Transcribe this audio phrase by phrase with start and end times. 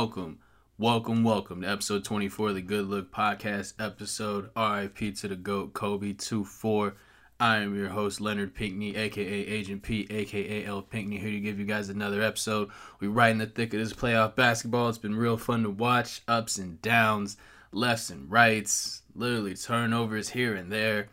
[0.00, 0.38] Welcome,
[0.78, 4.48] welcome, welcome to episode 24 of the Good Look Podcast episode.
[4.56, 6.94] RIP to the GOAT, Kobe 24.
[7.40, 11.58] I am your host, Leonard Pinckney, aka Agent P, aka L Pinckney, here to give
[11.58, 12.68] you guys another episode.
[13.00, 14.88] We're right in the thick of this playoff basketball.
[14.88, 17.36] It's been real fun to watch, ups and downs,
[17.72, 21.08] lefts and rights, literally turnovers here and there.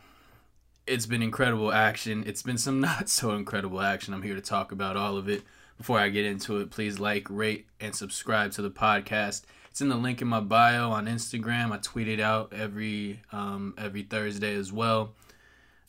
[0.86, 2.24] It's been incredible action.
[2.28, 4.14] It's been some not so incredible action.
[4.14, 5.42] I'm here to talk about all of it.
[5.78, 9.44] Before I get into it, please like, rate, and subscribe to the podcast.
[9.70, 11.72] It's in the link in my bio on Instagram.
[11.72, 15.16] I tweet it out every um, every Thursday as well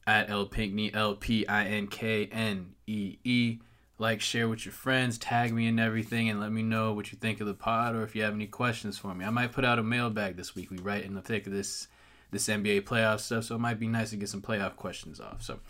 [0.06, 3.58] at L Pinckney L P I N K N E E.
[3.98, 7.18] Like, share with your friends, tag me and everything, and let me know what you
[7.18, 9.24] think of the pod or if you have any questions for me.
[9.24, 10.70] I might put out a mailbag this week.
[10.70, 11.88] We right in the thick of this
[12.30, 15.42] this NBA playoff stuff, so it might be nice to get some playoff questions off.
[15.42, 15.60] So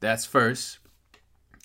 [0.00, 0.78] that's first.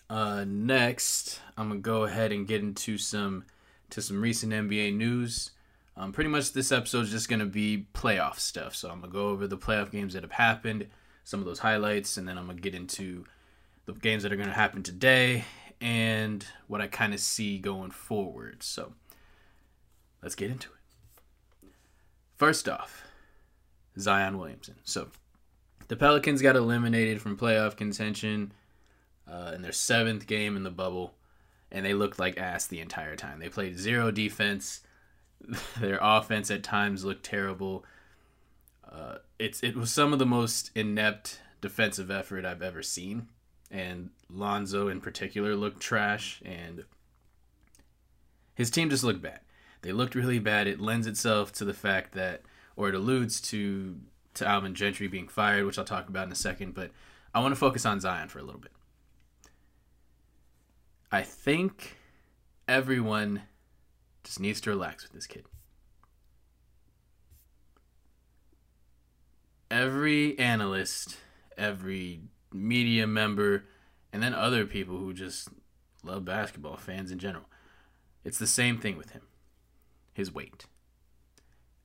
[0.10, 3.46] Uh, next, I'm gonna go ahead and get into some
[3.92, 5.52] to some recent NBA news.
[5.96, 8.76] Um, pretty much this episode is just gonna be playoff stuff.
[8.76, 10.88] So I'm gonna go over the playoff games that have happened,
[11.24, 13.26] some of those highlights, and then I'm gonna get into
[13.86, 15.46] the games that are gonna happen today
[15.80, 18.64] and what I kind of see going forward.
[18.64, 18.94] So
[20.24, 21.70] let's get into it.
[22.36, 23.04] First off,
[24.00, 24.76] Zion Williamson.
[24.84, 25.10] So
[25.88, 28.54] the Pelicans got eliminated from playoff contention
[29.30, 31.16] uh, in their seventh game in the bubble,
[31.72, 33.40] and they looked like ass the entire time.
[33.40, 34.82] They played zero defense.
[35.80, 37.86] their offense at times looked terrible.
[38.90, 43.28] Uh, it's it was some of the most inept defensive effort I've ever seen,
[43.70, 46.86] and Lonzo in particular looked trash, and
[48.56, 49.40] his team just looked bad.
[49.82, 50.68] They looked really bad.
[50.68, 52.42] It lends itself to the fact that,
[52.76, 53.98] or it alludes to
[54.34, 56.74] to Alvin Gentry being fired, which I'll talk about in a second.
[56.74, 56.92] But
[57.34, 58.72] I want to focus on Zion for a little bit.
[61.12, 61.98] I think
[62.68, 63.44] everyone
[64.24, 65.46] just needs to relax with this kid.
[69.72, 71.18] Every analyst,
[71.58, 72.22] every
[72.52, 73.66] media member,
[74.14, 75.50] and then other people who just
[76.04, 77.46] love basketball, fans in general,
[78.24, 79.24] it's the same thing with him
[80.14, 80.66] his weight.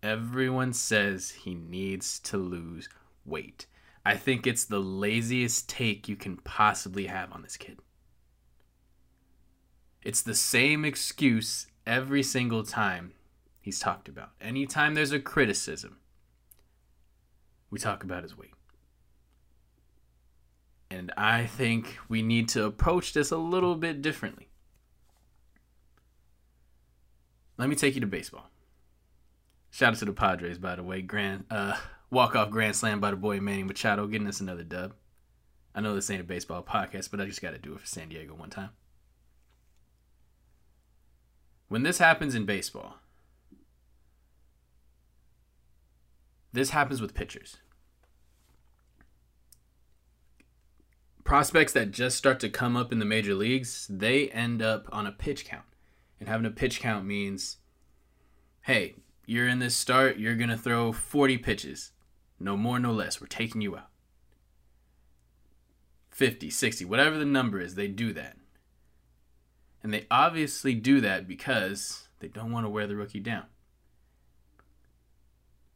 [0.03, 2.89] Everyone says he needs to lose
[3.25, 3.67] weight.
[4.05, 7.79] I think it's the laziest take you can possibly have on this kid.
[10.05, 13.15] It's the same excuse every single time
[13.61, 14.31] he's talked about.
[14.41, 15.97] Anytime there's a criticism,
[17.71, 18.53] we talk about his weight.
[20.91, 24.49] And I think we need to approach this a little bit differently.
[27.57, 28.51] Let me take you to baseball.
[29.71, 31.01] Shout out to the Padres, by the way.
[31.01, 31.77] Grand uh,
[32.11, 34.93] walk off grand slam by the boy Manny Machado, getting us another dub.
[35.75, 37.87] I know this ain't a baseball podcast, but I just got to do it for
[37.87, 38.71] San Diego one time.
[41.69, 42.97] When this happens in baseball,
[46.53, 47.57] this happens with pitchers.
[51.25, 55.07] Prospects that just start to come up in the major leagues, they end up on
[55.07, 55.65] a pitch count.
[56.21, 57.59] And having a pitch count means
[58.63, 58.95] hey,
[59.27, 61.93] you're in this start, you're going to throw 40 pitches.
[62.41, 63.21] No more, no less.
[63.21, 63.91] We're taking you out.
[66.11, 68.37] 50, 60, whatever the number is, they do that.
[69.85, 73.45] And they obviously do that because they don't want to wear the rookie down.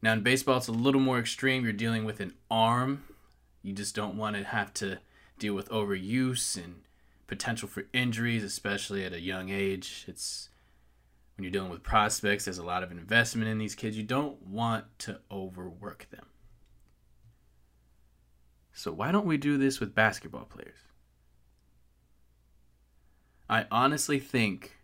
[0.01, 1.63] Now, in baseball, it's a little more extreme.
[1.63, 3.05] You're dealing with an arm.
[3.63, 5.01] You just don't want to have to
[5.39, 6.83] deal with overuse and
[7.27, 10.07] potential for injuries, especially at a young age.
[10.09, 10.49] It's
[11.37, 13.97] when you're dealing with prospects, there's a lot of investment in these kids.
[13.97, 16.27] You don't want to overwork them.
[18.73, 20.88] So, why don't we do this with basketball players?
[23.49, 24.77] I honestly think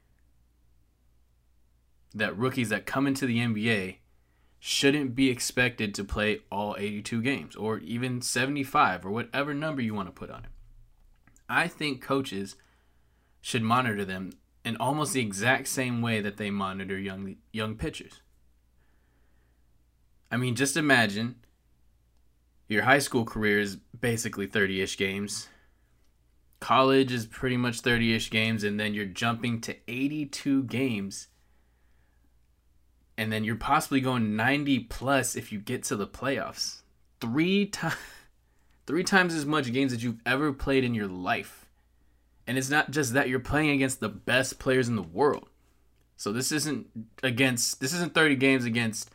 [2.14, 3.96] that rookies that come into the NBA
[4.58, 9.92] shouldn't be expected to play all 82 games or even 75 or whatever number you
[9.92, 10.50] want to put on it.
[11.48, 12.56] I think coaches
[13.42, 14.32] should monitor them
[14.64, 18.22] in almost the exact same way that they monitor young young pitchers.
[20.30, 21.36] I mean, just imagine
[22.68, 25.48] your high school career is basically 30-ish games
[26.64, 31.28] College is pretty much 30 ish games, and then you're jumping to 82 games.
[33.18, 36.80] And then you're possibly going 90 plus if you get to the playoffs.
[37.20, 37.96] Three times.
[38.86, 41.66] Three times as much games that you've ever played in your life.
[42.46, 45.50] And it's not just that you're playing against the best players in the world.
[46.16, 46.86] So this isn't
[47.22, 49.10] against this isn't 30 games against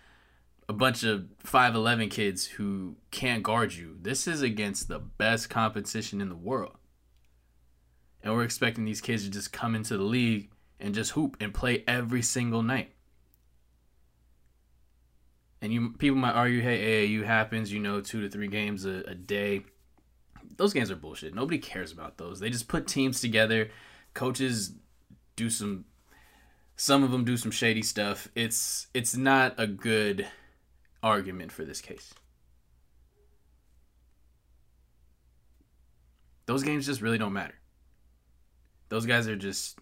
[0.68, 3.98] a bunch of 5'11 kids who can't guard you.
[4.00, 6.79] This is against the best competition in the world
[8.24, 10.50] and we're expecting these kids to just come into the league
[10.80, 12.94] and just hoop and play every single night.
[15.62, 19.04] And you people might argue, hey, AAU happens, you know, two to three games a,
[19.08, 19.64] a day.
[20.56, 21.36] Those games are bullshit.
[21.36, 22.40] Nobody cares about those.
[22.40, 23.70] They just put teams together.
[24.14, 24.74] Coaches
[25.36, 25.86] do some
[26.76, 28.30] some of them do some shady stuff.
[28.36, 30.28] It's it's not a good
[31.04, 32.14] argument for this case.
[36.46, 37.59] Those games just really don't matter.
[38.90, 39.80] Those guys are just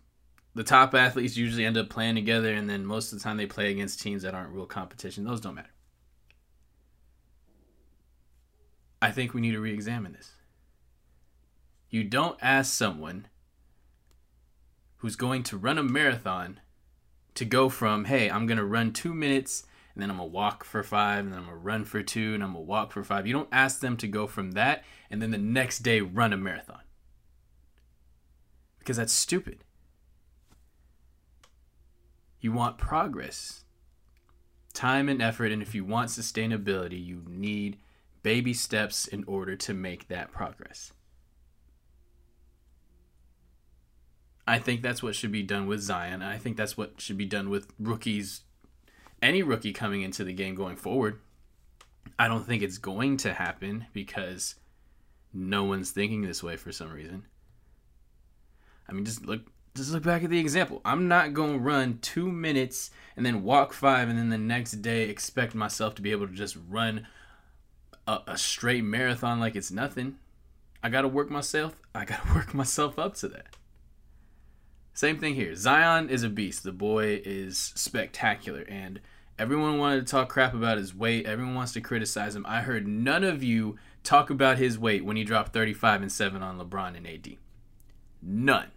[0.54, 3.46] the top athletes usually end up playing together, and then most of the time they
[3.46, 5.24] play against teams that aren't real competition.
[5.24, 5.70] Those don't matter.
[9.02, 10.32] I think we need to re examine this.
[11.90, 13.28] You don't ask someone
[14.98, 16.60] who's going to run a marathon
[17.36, 19.64] to go from, hey, I'm going to run two minutes
[19.94, 22.02] and then I'm going to walk for five and then I'm going to run for
[22.02, 23.28] two and I'm going to walk for five.
[23.28, 26.38] You don't ask them to go from that and then the next day run a
[26.38, 26.82] marathon
[28.88, 29.66] because that's stupid.
[32.40, 33.66] You want progress,
[34.74, 37.80] time and effort, and if you want sustainability, you need
[38.24, 40.94] baby steps in order to make that progress.
[44.48, 46.22] I think that's what should be done with Zion.
[46.22, 48.44] I think that's what should be done with rookies,
[49.22, 51.20] any rookie coming into the game going forward.
[52.18, 54.56] I don't think it's going to happen because
[55.34, 57.26] no one's thinking this way for some reason.
[58.90, 59.42] I mean, just look
[59.78, 60.82] just look back at the example.
[60.84, 64.82] I'm not going to run two minutes and then walk five and then the next
[64.82, 67.06] day expect myself to be able to just run
[68.08, 70.18] a, a straight marathon like it's nothing.
[70.82, 71.78] I got to work myself.
[71.94, 73.56] I got to work myself up to that.
[74.94, 75.54] Same thing here.
[75.54, 76.64] Zion is a beast.
[76.64, 78.62] The boy is spectacular.
[78.62, 79.00] And
[79.38, 81.28] everyone wanted to talk crap about his weight.
[81.28, 82.46] Everyone wants to criticize him.
[82.48, 86.42] I heard none of you talk about his weight when he dropped 35 and 7
[86.42, 87.38] on LeBron and AD.
[88.24, 88.72] None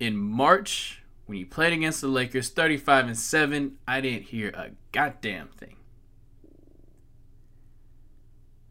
[0.00, 4.70] in March when he played against the Lakers 35 and 7, I didn't hear a
[4.90, 5.76] goddamn thing.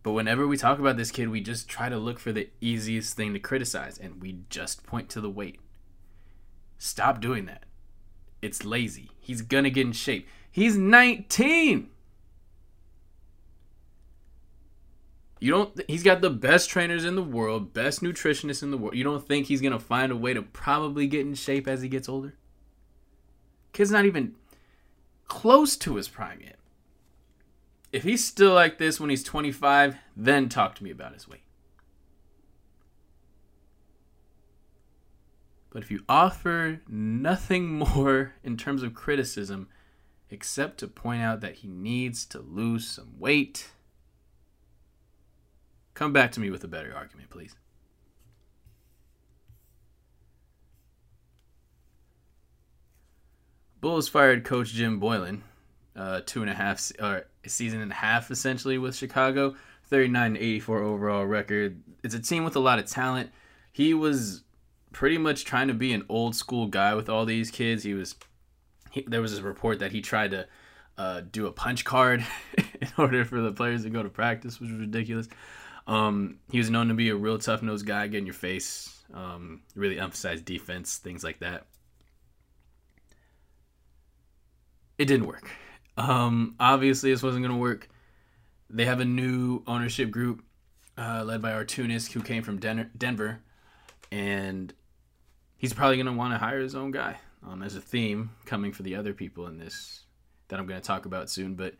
[0.04, 3.16] But whenever we talk about this kid, we just try to look for the easiest
[3.16, 5.60] thing to criticize and we just point to the weight.
[6.78, 7.64] Stop doing that.
[8.42, 9.12] It's lazy.
[9.20, 10.28] He's going to get in shape.
[10.52, 11.90] He's 19.
[15.40, 15.82] You don't.
[15.88, 18.96] He's got the best trainers in the world, best nutritionists in the world.
[18.96, 21.88] You don't think he's gonna find a way to probably get in shape as he
[21.88, 22.36] gets older?
[23.72, 24.36] Kid's not even
[25.28, 26.58] close to his prime yet.
[27.92, 31.44] If he's still like this when he's 25, then talk to me about his weight.
[35.72, 39.70] But if you offer nothing more in terms of criticism
[40.30, 43.72] except to point out that he needs to lose some weight
[46.00, 47.58] Come back to me with a better argument, please.
[53.82, 55.42] Bulls fired coach Jim Boylen,
[55.98, 60.84] uh, two and a half or season and a half essentially with Chicago, 39 84
[60.84, 61.84] overall record.
[62.02, 63.32] It's a team with a lot of talent.
[63.74, 64.44] He was
[64.94, 67.84] pretty much trying to be an old school guy with all these kids.
[67.84, 68.16] He was
[68.92, 70.48] he, there was a report that he tried to
[70.98, 72.26] uh, do a punch card
[72.58, 75.28] in order for the players to go to practice, which was ridiculous.
[75.90, 78.96] Um, he was known to be a real tough nosed guy, get in your face,
[79.12, 81.66] um, really emphasize defense, things like that.
[85.00, 85.50] It didn't work.
[85.98, 87.90] Um, obviously, this wasn't going to work.
[88.70, 90.44] They have a new ownership group
[90.96, 93.40] uh, led by Arturas, who came from Den- Denver,
[94.12, 94.72] and
[95.58, 97.18] he's probably going to want to hire his own guy.
[97.48, 100.02] Um, as a theme coming for the other people in this
[100.50, 101.74] that I'm going to talk about soon, but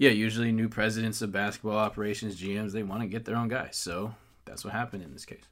[0.00, 3.68] yeah, usually new presidents of basketball operations, GMs, they want to get their own guy.
[3.70, 4.14] So
[4.46, 5.44] that's what happened in this case.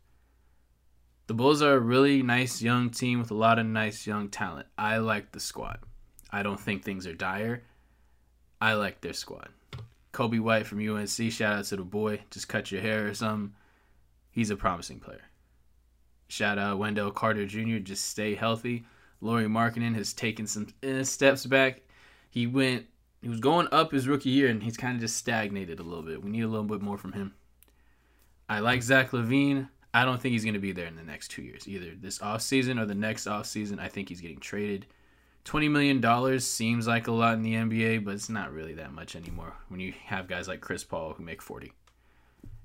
[1.26, 4.66] The Bulls are a really nice young team with a lot of nice young talent.
[4.78, 5.80] I like the squad.
[6.32, 7.62] I don't think things are dire.
[8.58, 9.50] I like their squad.
[10.14, 12.20] Coby White from UNC, shout out to the boy.
[12.30, 13.52] Just cut your hair or something.
[14.30, 15.24] He's a promising player.
[16.28, 17.80] Shout out Wendell Carter Jr.
[17.80, 18.86] Just stay healthy.
[19.20, 21.82] Lauri Markkanen has taken some eh, steps back.
[22.30, 22.86] He went
[23.20, 26.04] he was going up his rookie year and he's kind of just stagnated a little
[26.04, 26.22] bit.
[26.22, 27.34] We need a little bit more from him.
[28.48, 29.68] I like Zach LaVine.
[29.92, 32.18] I don't think he's going to be there in the next two years, either this
[32.18, 33.80] offseason or the next offseason.
[33.80, 34.86] I think he's getting traded.
[35.44, 39.16] $20 million seems like a lot in the NBA, but it's not really that much
[39.16, 41.72] anymore when you have guys like Chris Paul who make 40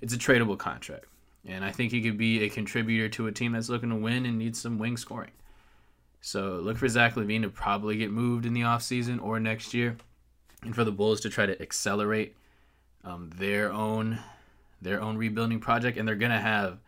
[0.02, 1.06] It's a tradable contract.
[1.46, 4.26] And I think he could be a contributor to a team that's looking to win
[4.26, 5.32] and needs some wing scoring.
[6.22, 9.98] So look for Zach LaVine to probably get moved in the offseason or next year
[10.64, 12.36] and for the Bulls to try to accelerate
[13.04, 14.20] um, their own
[14.82, 16.80] their own rebuilding project, and they're gonna have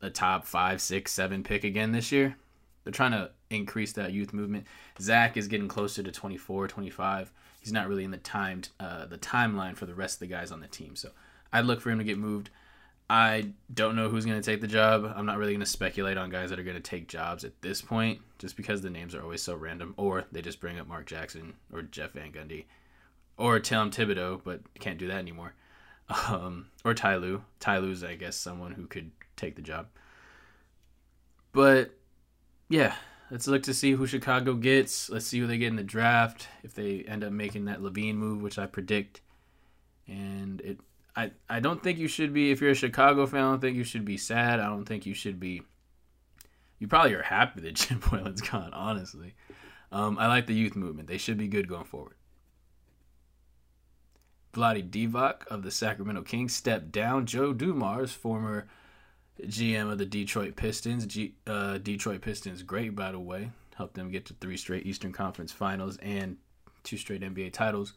[0.00, 2.36] a top five, six, seven pick again this year.
[2.84, 4.66] they're trying to increase that youth movement.
[5.00, 7.32] Zach is getting closer to 24, 25.
[7.60, 10.52] He's not really in the timed uh, the timeline for the rest of the guys
[10.52, 10.96] on the team.
[10.96, 11.10] So
[11.52, 12.50] I'd look for him to get moved.
[13.10, 15.10] I don't know who's going to take the job.
[15.16, 17.60] I'm not really going to speculate on guys that are going to take jobs at
[17.62, 19.94] this point, just because the names are always so random.
[19.96, 22.64] Or they just bring up Mark Jackson or Jeff Van Gundy
[23.38, 25.54] or Tom Thibodeau, but can't do that anymore.
[26.28, 27.44] Um, or Ty Lue.
[27.60, 29.86] Ty Lue's, I guess, someone who could take the job.
[31.52, 31.92] But
[32.68, 32.94] yeah,
[33.30, 35.08] let's look to see who Chicago gets.
[35.08, 36.48] Let's see who they get in the draft.
[36.62, 39.20] If they end up making that LaVine move, which I predict,
[40.06, 40.80] and it,
[41.14, 42.50] I, I don't think you should be.
[42.50, 44.60] If you're a Chicago fan, I don't think you should be sad.
[44.60, 45.62] I don't think you should be.
[46.78, 48.72] You probably are happy that Jim Boylen's gone.
[48.72, 49.34] Honestly,
[49.92, 51.08] um, I like the youth movement.
[51.08, 52.14] They should be good going forward.
[54.52, 57.26] Vlade Divac of the Sacramento Kings stepped down.
[57.26, 58.66] Joe Dumars, former
[59.42, 61.06] GM of the Detroit Pistons.
[61.06, 65.12] G, uh, Detroit Pistons, great by the way, helped them get to three straight Eastern
[65.12, 66.36] Conference Finals and
[66.82, 67.94] two straight NBA titles.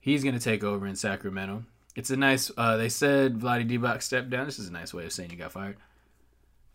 [0.00, 1.64] He's going to take over in Sacramento.
[1.96, 2.50] It's a nice.
[2.56, 4.46] Uh, they said Vlade Divac stepped down.
[4.46, 5.76] This is a nice way of saying he got fired.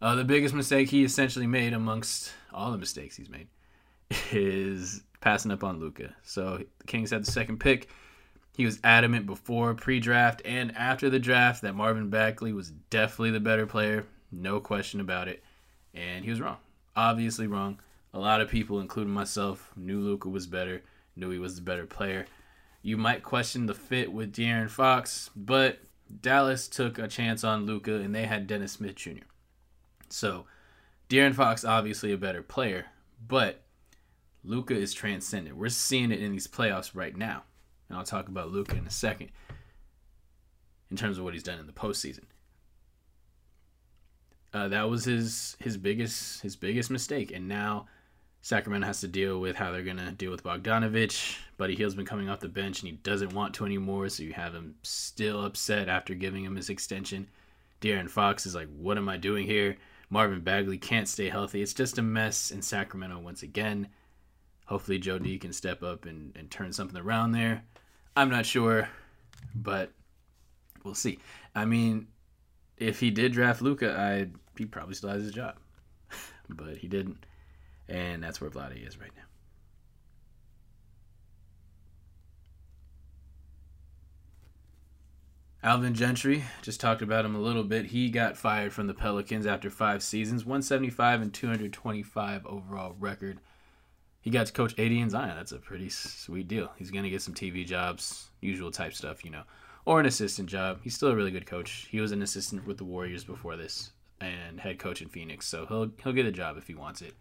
[0.01, 3.47] Uh, the biggest mistake he essentially made, amongst all the mistakes he's made,
[4.31, 6.15] is passing up on Luka.
[6.23, 7.89] So the Kings had the second pick.
[8.55, 13.39] He was adamant before pre-draft and after the draft that Marvin Bagley was definitely the
[13.39, 15.43] better player, no question about it.
[15.93, 16.57] And he was wrong.
[16.95, 17.79] Obviously wrong.
[18.13, 20.81] A lot of people, including myself, knew Luka was better,
[21.15, 22.25] knew he was the better player.
[22.81, 25.79] You might question the fit with De'Aaron Fox, but
[26.21, 29.25] Dallas took a chance on Luka and they had Dennis Smith Jr.
[30.09, 30.45] So
[31.07, 32.87] De'Aaron Fox obviously a better player,
[33.25, 33.61] but
[34.43, 35.57] Luka is transcendent.
[35.57, 37.43] We're seeing it in these playoffs right now
[37.89, 39.29] and I'll talk about Luka in a second
[40.89, 42.23] in terms of what he's done in the postseason.
[44.53, 47.87] Uh, that was his his biggest his biggest mistake, and now
[48.41, 51.37] Sacramento has to deal with how they're gonna deal with Bogdanovic.
[51.57, 54.09] Buddy Hield's been coming off the bench, and he doesn't want to anymore.
[54.09, 57.27] So you have him still upset after giving him his extension.
[57.81, 59.77] De'Aaron Fox is like, "What am I doing here?"
[60.09, 61.61] Marvin Bagley can't stay healthy.
[61.61, 63.89] It's just a mess in Sacramento once again.
[64.69, 67.63] Hopefully, Joe D can step up and, and turn something around there.
[68.15, 68.87] I'm not sure,
[69.55, 69.91] but
[70.83, 71.17] we'll see.
[71.55, 72.05] I mean,
[72.77, 74.27] if he did draft Luka, I
[74.59, 75.55] he probably still has his job,
[76.49, 77.25] but he didn't,
[77.87, 79.23] and that's where Vlade is right now.
[85.63, 87.87] Alvin Gentry, just talked about him a little bit.
[87.87, 93.39] He got fired from the Pelicans after five seasons, 175 and 225 overall record
[94.21, 95.35] he got to coach AD and Zion.
[95.35, 96.71] That's a pretty sweet deal.
[96.77, 99.43] He's gonna get some TV jobs, usual type stuff, you know,
[99.85, 100.79] or an assistant job.
[100.83, 101.87] He's still a really good coach.
[101.89, 105.65] He was an assistant with the Warriors before this and head coach in Phoenix, so
[105.65, 107.13] he'll he'll get a job if he wants it.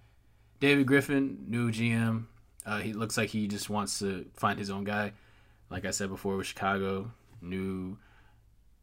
[0.60, 2.24] David Griffin, new GM.
[2.66, 5.12] Uh, he looks like he just wants to find his own guy.
[5.70, 7.96] Like I said before with Chicago, new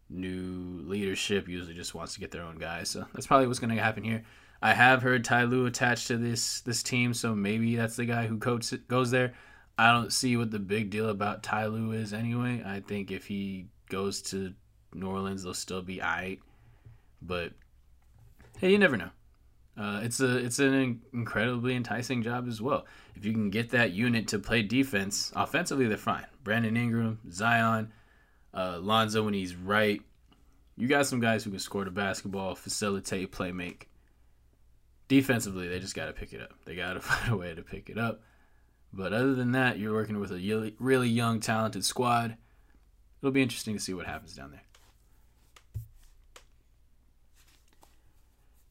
[0.09, 2.83] new leadership usually just wants to get their own guy.
[2.83, 4.23] So that's probably what's going to happen here.
[4.61, 8.27] I have heard Ty Lue attached to this this team, so maybe that's the guy
[8.27, 9.33] who coach goes there.
[9.77, 12.63] I don't see what the big deal about Ty Lue is anyway.
[12.65, 14.53] I think if he goes to
[14.93, 16.39] New Orleans, they'll still be alright.
[17.21, 17.51] But
[18.57, 19.09] hey, you never know.
[19.77, 22.85] Uh, it's a it's an incredibly enticing job as well.
[23.15, 26.25] If you can get that unit to play defense, offensively they're fine.
[26.43, 27.91] Brandon Ingram, Zion,
[28.53, 30.01] uh, Lonzo when he's right.
[30.77, 33.89] You got some guys who can score the basketball, facilitate, play make
[35.07, 36.53] defensively, they just got to pick it up.
[36.65, 38.21] They got to find a way to pick it up.
[38.93, 42.37] But other than that, you're working with a really young, talented squad.
[43.21, 44.61] It'll be interesting to see what happens down there.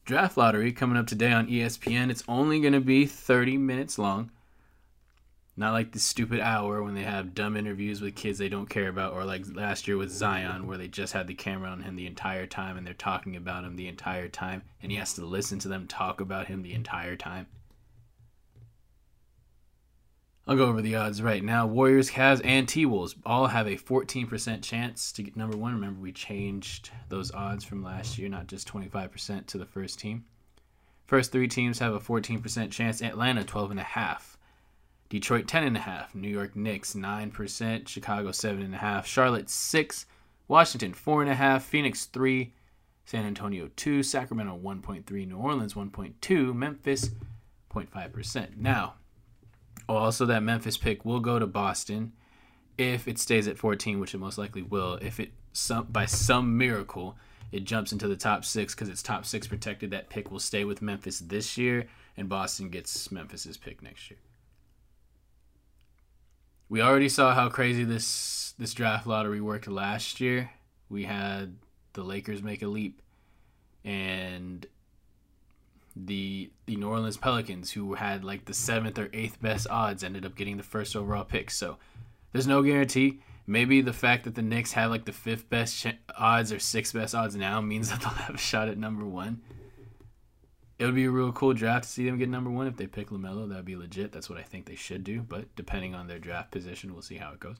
[0.05, 2.09] Draft lottery coming up today on ESPN.
[2.09, 4.31] It's only going to be 30 minutes long.
[5.57, 8.89] Not like the stupid hour when they have dumb interviews with kids they don't care
[8.89, 11.95] about, or like last year with Zion, where they just had the camera on him
[11.95, 15.25] the entire time and they're talking about him the entire time, and he has to
[15.25, 17.47] listen to them talk about him the entire time.
[20.47, 21.65] I'll go over the odds right now.
[21.65, 25.73] Warriors, Cavs, and T Wolves all have a 14% chance to get number one.
[25.73, 30.25] Remember, we changed those odds from last year, not just 25% to the first team.
[31.05, 33.01] First three teams have a 14% chance.
[33.01, 34.34] Atlanta, 12.5.
[35.09, 40.05] Detroit 10.5, New York Knicks 9%, Chicago 7.5, Charlotte 6,
[40.47, 42.53] Washington 4.5, Phoenix 3,
[43.05, 47.11] San Antonio 2, Sacramento 1.3, New Orleans 1.2, Memphis
[47.71, 48.57] 0.5%.
[48.57, 48.95] Now,
[49.87, 52.13] also that Memphis pick will go to Boston
[52.77, 54.95] if it stays at 14, which it most likely will.
[54.95, 57.15] If it some by some miracle
[57.51, 59.91] it jumps into the top six because it's top six protected.
[59.91, 61.85] That pick will stay with Memphis this year,
[62.17, 64.19] and Boston gets Memphis's pick next year.
[66.67, 70.51] We already saw how crazy this this draft lottery worked last year.
[70.89, 71.55] We had
[71.93, 73.01] the Lakers make a leap,
[73.83, 74.65] and
[75.95, 80.25] the the New Orleans Pelicans, who had like the seventh or eighth best odds, ended
[80.25, 81.51] up getting the first overall pick.
[81.51, 81.77] So
[82.31, 83.21] there's no guarantee.
[83.47, 86.93] Maybe the fact that the Knicks have like the fifth best ch- odds or sixth
[86.93, 89.41] best odds now means that they'll have a shot at number one.
[90.77, 92.87] It would be a real cool draft to see them get number one if they
[92.87, 93.47] pick LaMelo.
[93.47, 94.11] That would be legit.
[94.11, 95.21] That's what I think they should do.
[95.21, 97.57] But depending on their draft position, we'll see how it goes.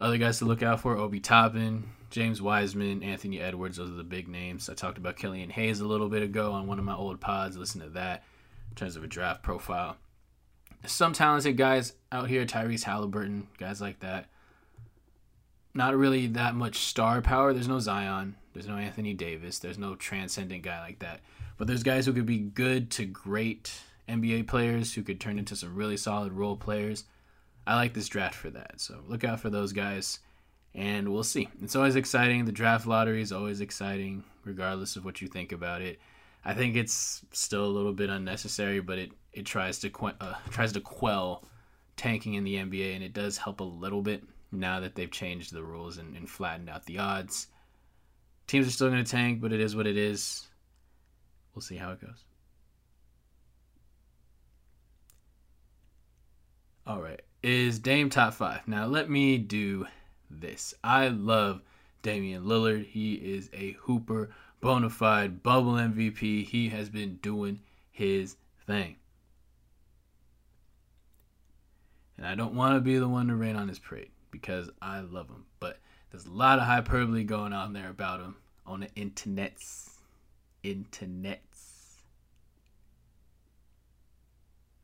[0.00, 3.76] Other guys to look out for Obi Toppin, James Wiseman, Anthony Edwards.
[3.76, 4.68] Those are the big names.
[4.68, 7.56] I talked about Killian Hayes a little bit ago on one of my old pods.
[7.56, 8.22] Listen to that
[8.70, 9.96] in terms of a draft profile.
[10.86, 14.30] Some talented guys out here Tyrese Halliburton, guys like that.
[15.72, 17.52] Not really that much star power.
[17.52, 18.36] There's no Zion.
[18.52, 19.58] There's no Anthony Davis.
[19.58, 21.20] There's no transcendent guy like that.
[21.56, 23.72] But there's guys who could be good to great
[24.08, 27.04] NBA players who could turn into some really solid role players.
[27.66, 28.80] I like this draft for that.
[28.80, 30.18] So look out for those guys
[30.74, 31.48] and we'll see.
[31.62, 32.44] It's always exciting.
[32.44, 35.98] The draft lottery is always exciting, regardless of what you think about it.
[36.44, 40.34] I think it's still a little bit unnecessary, but it, it tries to que- uh,
[40.50, 41.44] tries to quell
[41.96, 45.52] tanking in the NBA, and it does help a little bit now that they've changed
[45.52, 47.46] the rules and, and flattened out the odds.
[48.46, 50.48] Teams are still going to tank, but it is what it is.
[51.54, 52.24] We'll see how it goes.
[56.86, 57.20] All right.
[57.42, 58.66] Is Dame top five?
[58.66, 59.86] Now, let me do
[60.28, 60.74] this.
[60.82, 61.62] I love
[62.02, 62.86] Damian Lillard.
[62.86, 66.44] He is a hooper, bona fide bubble MVP.
[66.46, 68.96] He has been doing his thing.
[72.18, 75.00] And I don't want to be the one to rain on his parade because I
[75.00, 75.46] love him.
[75.58, 75.78] But
[76.10, 79.90] there's a lot of hyperbole going on there about him on the internets.
[80.64, 81.38] Internets.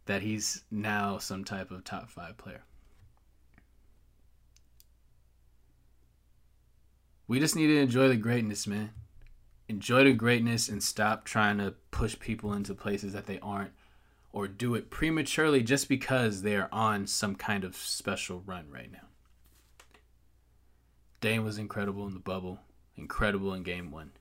[0.07, 2.63] That he's now some type of top five player.
[7.29, 8.91] We just need to enjoy the greatness, man.
[9.69, 13.73] Enjoy the greatness and stop trying to push people into places that they aren't
[14.33, 18.93] or do it prematurely just because they are on some kind of special run right
[18.93, 19.09] now.
[21.20, 22.61] Dame was incredible in the bubble,
[22.96, 24.12] incredible in game one.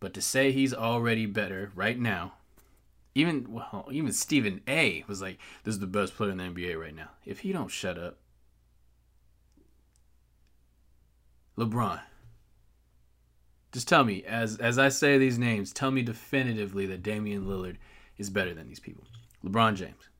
[0.00, 2.34] But to say he's already better right now,
[3.14, 6.78] even well, even Stephen A was like, "This is the best player in the NBA
[6.78, 8.18] right now." If he don't shut up,
[11.56, 12.02] LeBron.
[13.72, 17.76] Just tell me, as as I say these names, tell me definitively that Damian Lillard
[18.18, 19.04] is better than these people.
[19.42, 20.10] LeBron James,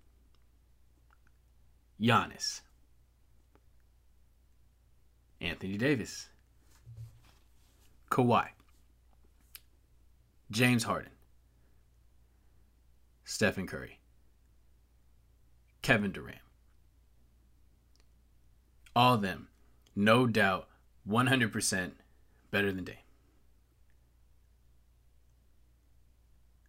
[2.01, 2.63] Giannis,
[5.57, 6.29] Anthony Davis,
[8.11, 8.49] Kawhi,
[10.51, 11.13] James Harden,
[13.25, 13.99] Stephen Curry,
[15.81, 16.41] Kevin Durant.
[18.95, 19.49] All of them,
[19.95, 20.69] no doubt,
[21.09, 21.93] 100%
[22.51, 22.97] better than Dame.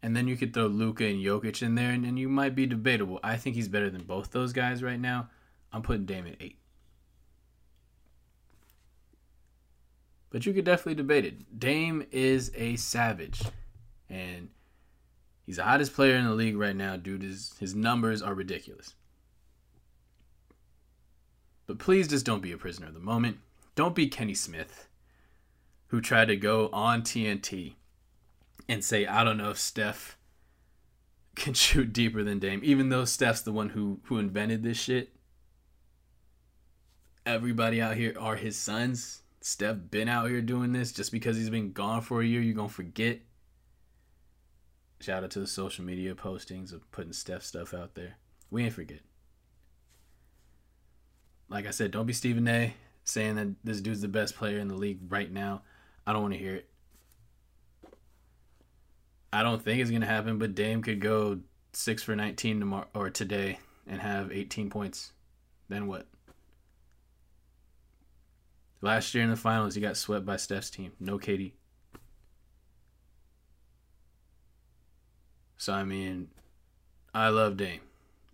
[0.01, 2.65] And then you could throw Luka and Jokic in there, and, and you might be
[2.65, 3.19] debatable.
[3.21, 5.27] I think he's better than both those guys right now.
[5.73, 6.59] I'm putting Dame at eight.
[10.37, 11.59] But you could definitely debate it.
[11.59, 13.41] Dame is a savage.
[14.07, 14.49] And
[15.47, 17.23] he's the hottest player in the league right now, dude.
[17.23, 18.93] His, his numbers are ridiculous.
[21.65, 23.39] But please just don't be a prisoner of the moment.
[23.73, 24.87] Don't be Kenny Smith,
[25.87, 27.73] who tried to go on TNT
[28.69, 30.19] and say, I don't know if Steph
[31.35, 35.15] can shoot deeper than Dame, even though Steph's the one who, who invented this shit.
[37.25, 39.23] Everybody out here are his sons.
[39.47, 42.53] Steph been out here doing this just because he's been gone for a year, you're
[42.53, 43.21] gonna forget.
[44.99, 48.17] Shout out to the social media postings of putting Steph stuff out there.
[48.51, 48.99] We ain't forget.
[51.47, 52.73] Like I said, don't be Stephen A
[53.05, 55.61] saying that this dude's the best player in the league right now.
[56.05, 56.69] I don't want to hear it.
[59.31, 61.39] I don't think it's gonna happen, but Dame could go
[61.71, 65.13] six for nineteen tomorrow or today and have eighteen points.
[65.69, 66.05] Then what?
[68.81, 70.91] Last year in the finals, he got swept by Steph's team.
[70.99, 71.53] No KD.
[75.57, 76.29] So I mean,
[77.13, 77.81] I love Dame,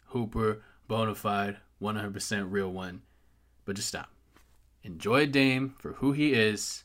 [0.08, 3.02] Hooper, bona fide, one hundred percent real one.
[3.66, 4.10] But just stop.
[4.84, 6.84] Enjoy Dame for who he is.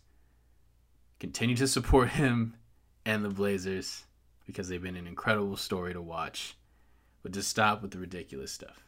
[1.19, 2.55] Continue to support him
[3.05, 4.05] and the Blazers
[4.47, 6.57] because they've been an incredible story to watch.
[7.25, 8.85] But just stop with the ridiculous stuff.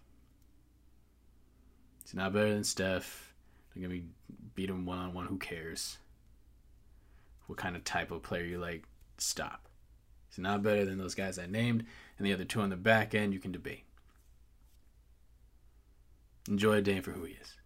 [2.04, 3.29] He's not better than Steph.
[3.74, 4.04] They're gonna be
[4.54, 5.26] beat him one on one.
[5.26, 5.98] Who cares?
[7.50, 8.85] what kind of type of player you like,
[9.18, 9.68] stop.
[10.28, 11.85] He's not better than those guys I named,
[12.16, 13.85] and the other two on the back end you can debate.
[16.48, 17.56] Enjoy Dame for who he is.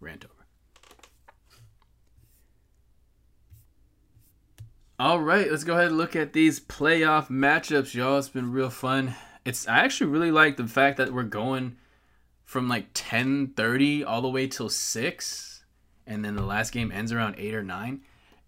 [0.00, 0.34] Rant over.
[4.98, 8.18] All right, let's go ahead and look at these playoff matchups, y'all.
[8.18, 9.14] It's been real fun.
[9.44, 11.76] It's I actually really like the fact that we're going
[12.50, 15.64] from like 10:30 all the way till 6
[16.04, 18.00] and then the last game ends around 8 or 9.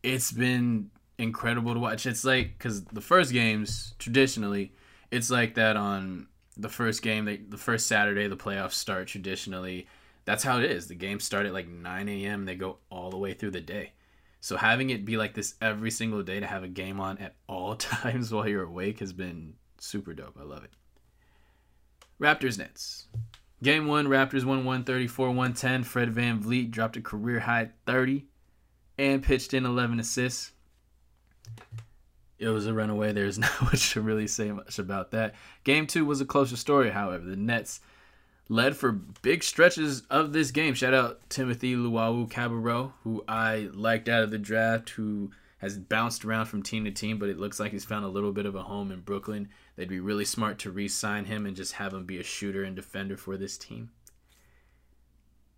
[0.02, 2.04] It's been incredible to watch.
[2.04, 4.72] It's like cuz the first games traditionally
[5.12, 9.86] it's like that on the first game, they, the first Saturday the playoffs start traditionally.
[10.24, 10.88] That's how it is.
[10.88, 12.44] The games start at like 9 a.m.
[12.44, 13.92] They go all the way through the day.
[14.40, 17.36] So having it be like this every single day to have a game on at
[17.46, 20.36] all times while you're awake has been super dope.
[20.40, 20.72] I love it.
[22.20, 23.06] Raptors Nets.
[23.62, 25.84] Game one, Raptors won 134 110.
[25.84, 28.24] Fred Van VanVleet dropped a career high 30
[28.98, 30.52] and pitched in 11 assists.
[32.40, 33.12] It was a runaway.
[33.12, 35.34] There's not much to really say much about that.
[35.62, 37.24] Game two was a closer story, however.
[37.24, 37.80] The Nets
[38.48, 40.74] led for big stretches of this game.
[40.74, 45.30] Shout out Timothy Luwawu-Cabarrot, who I liked out of the draft, who
[45.62, 48.32] has bounced around from team to team, but it looks like he's found a little
[48.32, 49.48] bit of a home in Brooklyn.
[49.76, 52.64] They'd be really smart to re sign him and just have him be a shooter
[52.64, 53.90] and defender for this team.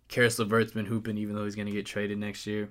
[0.07, 2.69] Caris LeVert's been hooping even though he's going to get traded next year.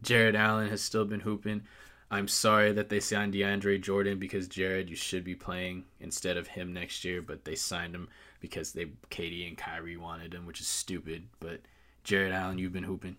[0.00, 1.62] Jarrett Allen has still been hooping.
[2.08, 6.46] I'm sorry that they signed DeAndre Jordan because Jarrett, you should be playing instead of
[6.46, 10.60] him next year, but they signed him because they KD and Kyrie wanted him, which
[10.60, 11.26] is stupid.
[11.40, 11.62] But
[12.04, 13.16] Jarrett Allen, you've been hooping.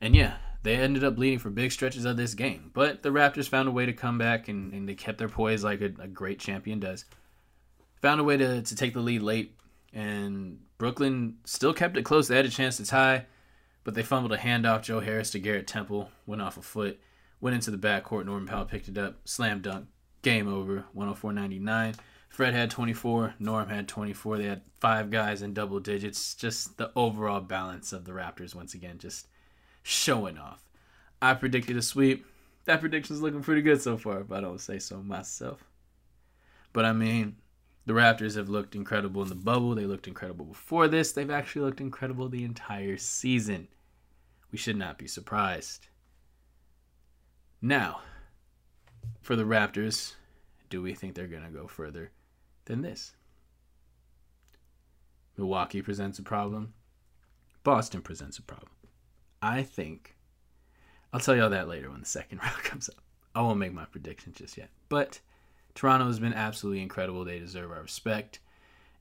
[0.00, 2.70] And yeah, they ended up leading for big stretches of this game.
[2.74, 5.64] But the Raptors found a way to come back and, and they kept their poise
[5.64, 7.04] like a, a great champion does.
[8.02, 9.56] Found a way to, to take the lead late,
[9.92, 12.28] and Brooklyn still kept it close.
[12.28, 13.26] They had a chance to tie,
[13.82, 14.82] but they fumbled a handoff.
[14.82, 17.00] Joe Harris to Garrett Temple, went off a foot,
[17.40, 18.24] went into the backcourt.
[18.24, 19.88] Norman Powell picked it up, slam dunk,
[20.22, 21.94] Game over, 104.99.
[22.28, 24.38] Fred had 24, Norm had 24.
[24.38, 26.34] They had five guys in double digits.
[26.34, 29.28] Just the overall balance of the Raptors, once again, just
[29.82, 30.62] showing off.
[31.20, 32.24] I predicted a sweep.
[32.64, 35.64] That prediction's looking pretty good so far, if I don't say so myself.
[36.72, 37.36] But I mean,
[37.86, 39.74] the Raptors have looked incredible in the bubble.
[39.74, 41.12] They looked incredible before this.
[41.12, 43.68] They've actually looked incredible the entire season.
[44.52, 45.88] We should not be surprised.
[47.62, 48.00] Now,
[49.20, 50.14] for the Raptors,
[50.70, 52.10] do we think they're going to go further
[52.66, 53.14] than this?
[55.36, 56.74] Milwaukee presents a problem.
[57.64, 58.70] Boston presents a problem.
[59.40, 60.16] I think
[61.12, 62.96] I'll tell y'all that later when the second round comes up.
[63.34, 64.70] I won't make my predictions just yet.
[64.88, 65.20] But
[65.74, 67.24] Toronto has been absolutely incredible.
[67.24, 68.40] They deserve our respect,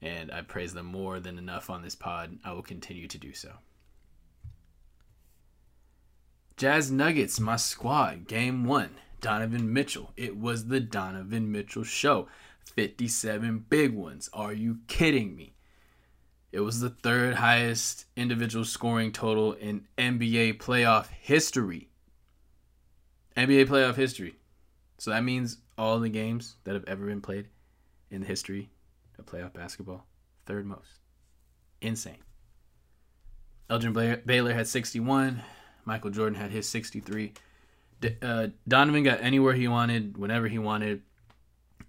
[0.02, 2.38] and I praise them more than enough on this pod.
[2.46, 3.54] I will continue to do so.
[6.56, 8.92] Jazz Nuggets, my squad, game one.
[9.22, 10.14] Donovan Mitchell.
[10.16, 12.28] It was the Donovan Mitchell show.
[12.76, 14.30] 57 big ones.
[14.34, 15.57] Are you kidding me?
[16.52, 21.90] It was the third highest individual scoring total in NBA playoff history.
[23.36, 24.36] NBA playoff history.
[24.98, 27.48] So that means all the games that have ever been played
[28.10, 28.70] in the history
[29.20, 30.08] of playoff basketball,
[30.46, 31.00] third most.
[31.82, 32.18] Insane.
[33.70, 33.94] Elgin
[34.26, 35.42] Baylor had 61.
[35.86, 37.34] Michael Jordan had his 63
[38.22, 41.02] uh, Donovan got anywhere he wanted, whenever he wanted,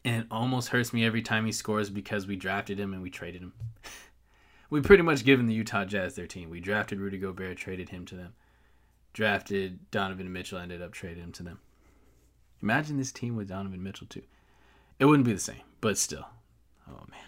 [0.05, 3.11] and it almost hurts me every time he scores because we drafted him and we
[3.11, 3.53] traded him.
[4.70, 6.50] we pretty much given the Utah Jazz their team.
[6.50, 8.35] We drafted Rudy Gobert, traded him to them.
[9.12, 11.61] Drafted Donovan Mitchell, ended up trading him to them.
[12.62, 14.22] Imagine this team with Donovan Mitchell too.
[14.98, 16.26] It wouldn't be the same, but still.
[16.88, 17.20] Oh man.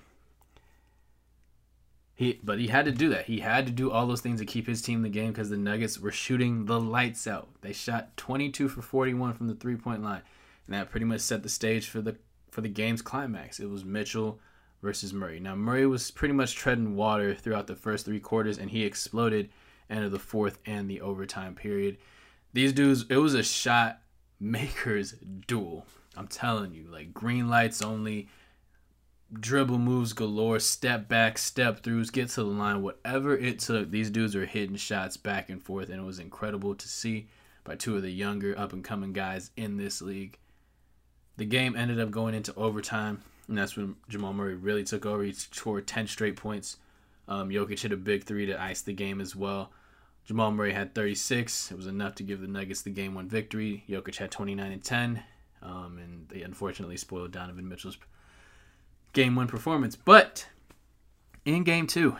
[2.14, 3.24] He, but he had to do that.
[3.26, 5.48] He had to do all those things to keep his team in the game because
[5.48, 7.48] the Nuggets were shooting the lights out.
[7.62, 10.20] They shot 22 for 41 from the three point line,
[10.66, 12.16] and that pretty much set the stage for the
[12.50, 13.58] for the game's climax.
[13.58, 14.38] It was Mitchell
[14.82, 15.40] versus Murray.
[15.40, 19.50] Now Murray was pretty much treading water throughout the first three quarters, and he exploded
[19.88, 21.98] end of the fourth and the overtime period.
[22.52, 24.00] These dudes, it was a shot
[24.38, 25.14] makers
[25.46, 25.86] duel.
[26.16, 28.28] I'm telling you, like green lights only
[29.32, 33.90] dribble moves galore, step back, step throughs, get to the line, whatever it took.
[33.90, 37.28] These dudes were hitting shots back and forth, and it was incredible to see
[37.62, 40.38] by two of the younger up and coming guys in this league.
[41.36, 45.24] The game ended up going into overtime, and that's when Jamal Murray really took over.
[45.24, 46.76] He scored 10 straight points.
[47.26, 49.72] Um, Jokic hit a big three to ice the game as well.
[50.24, 51.72] Jamal Murray had 36.
[51.72, 53.82] It was enough to give the Nuggets the game one victory.
[53.88, 55.22] Jokic had 29 and 10,
[55.62, 57.98] um, and they unfortunately spoiled Donovan Mitchell's
[59.12, 59.96] game one performance.
[59.96, 60.46] But
[61.44, 62.16] in game two,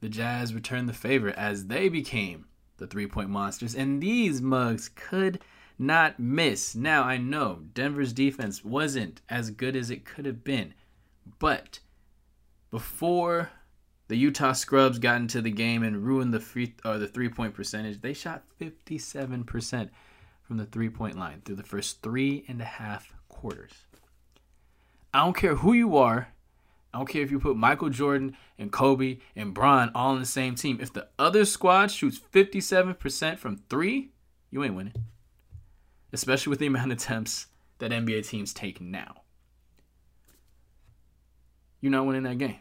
[0.00, 2.46] the Jazz returned the favor as they became
[2.78, 5.40] the three point monsters, and these mugs could
[5.78, 6.74] not miss.
[6.74, 10.74] Now, I know Denver's defense wasn't as good as it could have been,
[11.38, 11.80] but
[12.70, 13.50] before
[14.08, 17.54] the Utah Scrubs got into the game and ruined the free or the three point
[17.54, 19.90] percentage, they shot 57%
[20.42, 23.72] from the three point line through the first three and a half quarters.
[25.12, 26.28] I don't care who you are.
[26.94, 30.26] I don't care if you put Michael Jordan and Kobe and Bron all on the
[30.26, 30.78] same team.
[30.80, 34.12] If the other squad shoots 57% from three,
[34.50, 34.94] you ain't winning.
[36.16, 39.16] Especially with the amount of attempts that NBA teams take now.
[41.82, 42.56] You're not winning that game.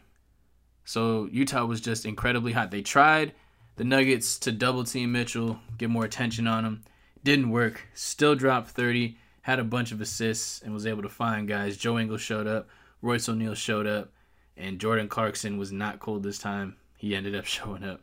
[0.83, 2.69] So Utah was just incredibly hot.
[2.69, 3.31] They tried
[3.77, 6.83] the Nuggets to double team Mitchell, get more attention on him.
[7.23, 7.87] Didn't work.
[7.93, 11.77] Still dropped 30, had a bunch of assists, and was able to find guys.
[11.77, 12.67] Joe Ingles showed up,
[13.01, 14.11] Royce O'Neale showed up,
[14.57, 16.75] and Jordan Clarkson was not cold this time.
[16.97, 18.01] He ended up showing up.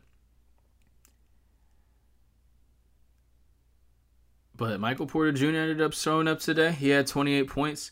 [4.55, 5.45] But Michael Porter Jr.
[5.47, 6.71] ended up showing up today.
[6.71, 7.91] He had 28 points.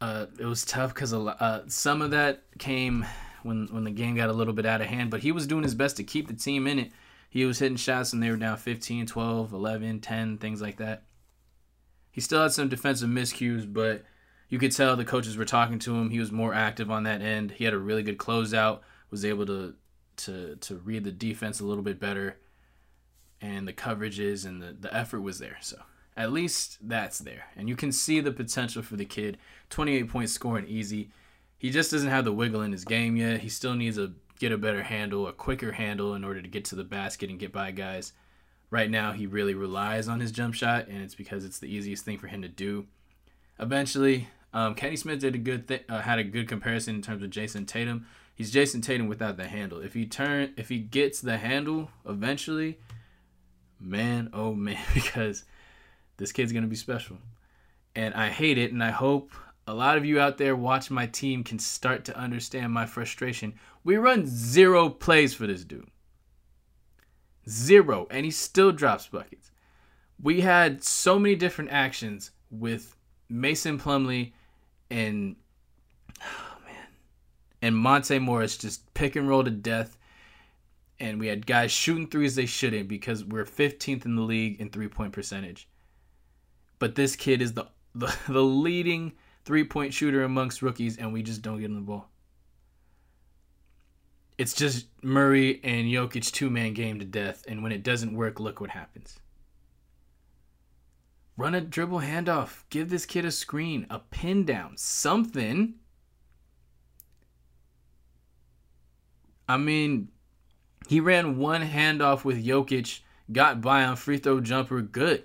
[0.00, 3.06] Uh, it was tough because uh, some of that came
[3.42, 5.62] when when the game got a little bit out of hand, but he was doing
[5.62, 6.92] his best to keep the team in it.
[7.30, 11.04] He was hitting shots and they were down 15, 12, 11, 10, things like that.
[12.10, 14.04] He still had some defensive miscues, but
[14.48, 16.10] you could tell the coaches were talking to him.
[16.10, 17.52] He was more active on that end.
[17.52, 19.74] He had a really good closeout, was able to
[20.16, 22.36] to to read the defense a little bit better
[23.44, 25.58] and the coverages and the, the effort was there.
[25.60, 25.76] So
[26.16, 27.44] at least that's there.
[27.56, 29.36] And you can see the potential for the kid.
[29.68, 31.10] 28 points scoring easy.
[31.58, 33.40] He just doesn't have the wiggle in his game yet.
[33.40, 36.64] He still needs to get a better handle, a quicker handle in order to get
[36.66, 38.12] to the basket and get by guys.
[38.70, 42.04] Right now, he really relies on his jump shot, and it's because it's the easiest
[42.04, 42.86] thing for him to do.
[43.60, 47.22] Eventually, um, Kenny Smith did a good th- uh, had a good comparison in terms
[47.22, 48.06] of Jayson Tatum.
[48.34, 49.80] He's Jayson Tatum without the handle.
[49.80, 52.78] If he turn, if he gets the handle eventually,
[53.84, 55.44] man, oh man, because
[56.16, 57.18] this kid's gonna be special,
[57.94, 59.30] and I hate it, and I hope
[59.66, 63.54] a lot of you out there watching my team can start to understand my frustration.
[63.82, 65.88] We run zero plays for this dude.
[67.48, 68.06] Zero.
[68.10, 69.50] And he still drops buckets.
[70.22, 72.96] We had so many different actions with
[73.28, 74.32] Mason Plumlee
[74.90, 75.36] and
[76.22, 76.86] oh man.
[77.62, 79.96] And Monte Morris just pick and roll to death.
[81.04, 84.70] And we had guys shooting threes they shouldn't because we're 15th in the league in
[84.70, 85.68] three point percentage.
[86.78, 89.12] But this kid is the the, the leading
[89.44, 92.08] three point shooter amongst rookies, and we just don't get him the ball.
[94.38, 98.40] It's just Murray and Jokic two man game to death, and when it doesn't work,
[98.40, 99.20] look what happens.
[101.36, 102.62] Run a dribble handoff.
[102.70, 105.74] Give this kid a screen, a pin down, something.
[109.46, 110.08] I mean,
[110.86, 113.00] he ran one handoff with Jokic,
[113.32, 115.24] got by on free throw jumper, good.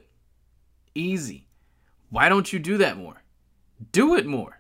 [0.96, 1.48] Easy.
[2.10, 3.22] Why don't you do that more?
[3.92, 4.60] Do it more.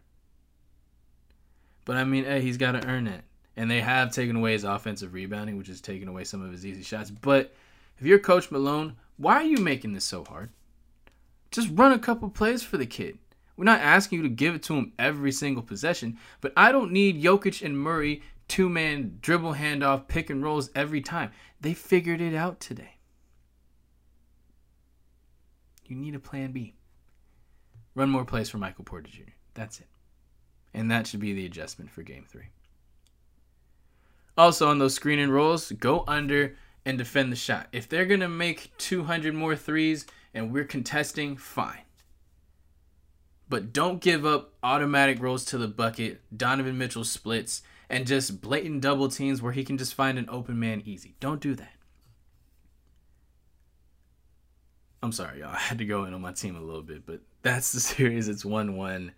[1.85, 3.23] But I mean, hey, he's got to earn it.
[3.57, 6.65] And they have taken away his offensive rebounding, which has taken away some of his
[6.65, 7.09] easy shots.
[7.09, 7.53] But
[7.97, 10.49] if you're Coach Malone, why are you making this so hard?
[11.51, 13.17] Just run a couple plays for the kid.
[13.57, 16.93] We're not asking you to give it to him every single possession, but I don't
[16.93, 21.31] need Jokic and Murray two man dribble handoff, pick and rolls every time.
[21.61, 22.95] They figured it out today.
[25.85, 26.75] You need a plan B.
[27.95, 29.31] Run more plays for Michael Porter Jr.
[29.53, 29.87] That's it.
[30.73, 32.49] And that should be the adjustment for game three.
[34.37, 37.67] Also, on those screen and rolls, go under and defend the shot.
[37.71, 41.81] If they're going to make 200 more threes and we're contesting, fine.
[43.49, 48.81] But don't give up automatic rolls to the bucket, Donovan Mitchell splits, and just blatant
[48.81, 51.15] double teams where he can just find an open man easy.
[51.19, 51.73] Don't do that.
[55.01, 55.49] I'm sorry, y'all.
[55.53, 58.27] I had to go in on my team a little bit, but that's the series.
[58.27, 59.11] It's 1 1.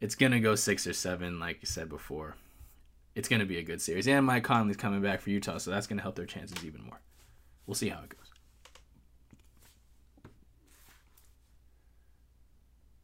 [0.00, 2.36] It's going to go 6 or 7, like you said before.
[3.14, 4.08] It's going to be a good series.
[4.08, 6.82] And Mike Conley's coming back for Utah, so that's going to help their chances even
[6.82, 7.00] more.
[7.66, 8.20] We'll see how it goes.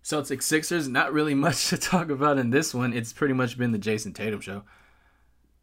[0.03, 2.93] Celtics Sixers, not really much to talk about in this one.
[2.93, 4.65] It's pretty much been the Jayson Tatum show.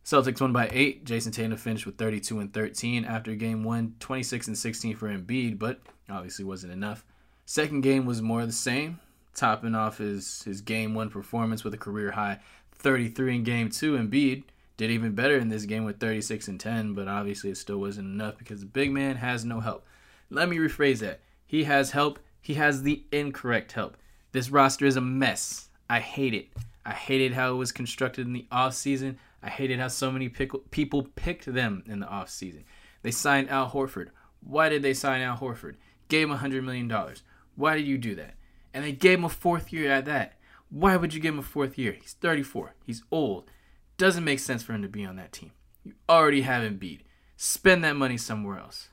[0.08, 1.04] Celtics won by 8.
[1.04, 5.60] Jayson Tatum finished with 32 and 13 after game 1, 26 and 16 for Embiid,
[5.60, 7.04] but obviously wasn't enough.
[7.46, 9.02] Second game was more the same,
[9.36, 12.40] topping off his, his game 1 performance with a career high
[12.72, 13.98] 33 in game 2.
[13.98, 14.44] Embiid
[14.78, 18.08] did even better in this game with 36 and 10, but obviously it still wasn't
[18.08, 19.86] enough because the big man has no help.
[20.30, 21.20] Let me rephrase that.
[21.46, 23.98] He has help, he has the incorrect help.
[24.32, 25.68] This roster is a mess.
[25.90, 26.48] I hate it.
[26.86, 29.18] I hated how it was constructed in the offseason.
[29.42, 32.64] I hated how so many pick- people picked them in the offseason.
[33.04, 34.10] They signed Al Horford.
[34.42, 35.76] Why did they sign Al Horford?
[36.10, 36.92] Gave him $100 million.
[37.56, 38.36] Why did you do that?
[38.74, 40.34] And they gave him a fourth year at that.
[40.70, 41.94] Why would you give him a fourth year?
[41.94, 42.76] He's 34.
[42.86, 43.50] He's old.
[43.98, 45.52] Doesn't make sense for him to be on that team.
[45.84, 47.02] You already have Embiid.
[47.36, 48.90] Spend that money somewhere else.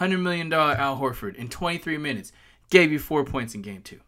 [0.00, 2.32] $100 million Al Horford in 23 minutes
[2.70, 4.00] gave you four points in game two.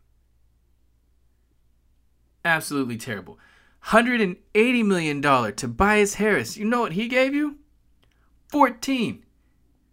[2.45, 3.39] Absolutely terrible.
[3.87, 6.57] $180 million Tobias Harris.
[6.57, 7.59] You know what he gave you?
[8.49, 9.25] 14.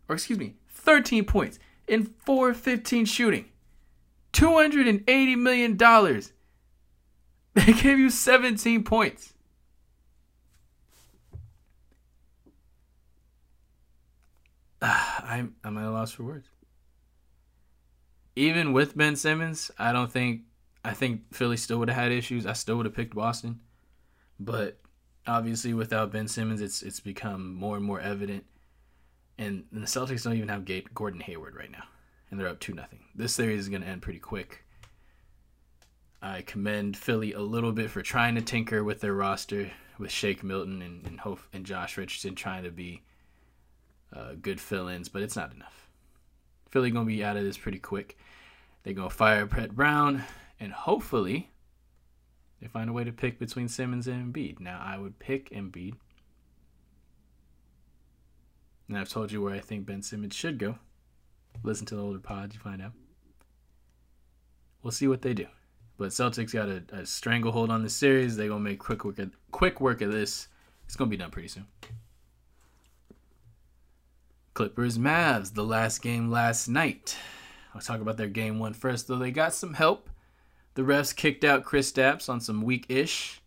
[0.07, 3.45] Or excuse me, 13 points in 415 shooting.
[4.33, 5.77] $280 million.
[7.55, 9.33] They gave you 17 points.
[14.81, 16.49] I'm I'm at a loss for words.
[18.35, 20.41] Even with Ben Simmons, I don't think
[20.83, 22.45] I think Philly still would have had issues.
[22.45, 23.61] I still would have picked Boston,
[24.39, 24.79] but
[25.27, 28.45] obviously without Ben Simmons, it's it's become more and more evident.
[29.37, 31.83] And, the Celtics don't even have Gordon Hayward right now,
[32.31, 33.01] and they're up two nothing.
[33.15, 34.63] This series is going to end pretty quick.
[36.21, 40.43] I commend Philly a little bit for trying to tinker with their roster with Shake
[40.43, 43.03] Milton and and, Hope, and Josh Richardson trying to be
[44.15, 45.89] uh, good fill-ins, but it's not enough.
[46.69, 48.17] Philly gonna be out of this pretty quick.
[48.83, 50.23] They're gonna fire Brett Brown,
[50.59, 51.49] and hopefully
[52.61, 54.59] they find a way to pick between Simmons and Embiid.
[54.59, 55.95] Now I would pick Embiid,
[58.87, 60.77] and I've told you where I think Ben Simmons should go.
[61.63, 62.91] Listen to the older pods, you find out.
[64.83, 65.47] We'll see what they do.
[65.97, 68.35] But Celtics got a, a stranglehold on the series.
[68.35, 70.47] They're gonna make quick work of, quick work of this.
[70.85, 71.65] It's gonna be done pretty soon.
[74.53, 77.17] Clippers Mavs, the last game last night.
[77.73, 80.09] I'll talk about their game one first, though they got some help.
[80.75, 83.41] The refs kicked out Kristaps on some weak ish.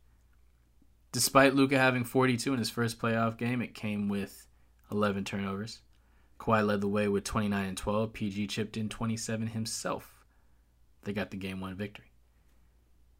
[1.12, 4.46] Despite Luka having 42 in his first playoff game, it came with
[4.90, 5.80] 11 turnovers.
[6.38, 8.12] Kawhi led the way with 29 and 12.
[8.12, 10.24] PG chipped in 27 himself.
[11.04, 12.12] They got the game one victory.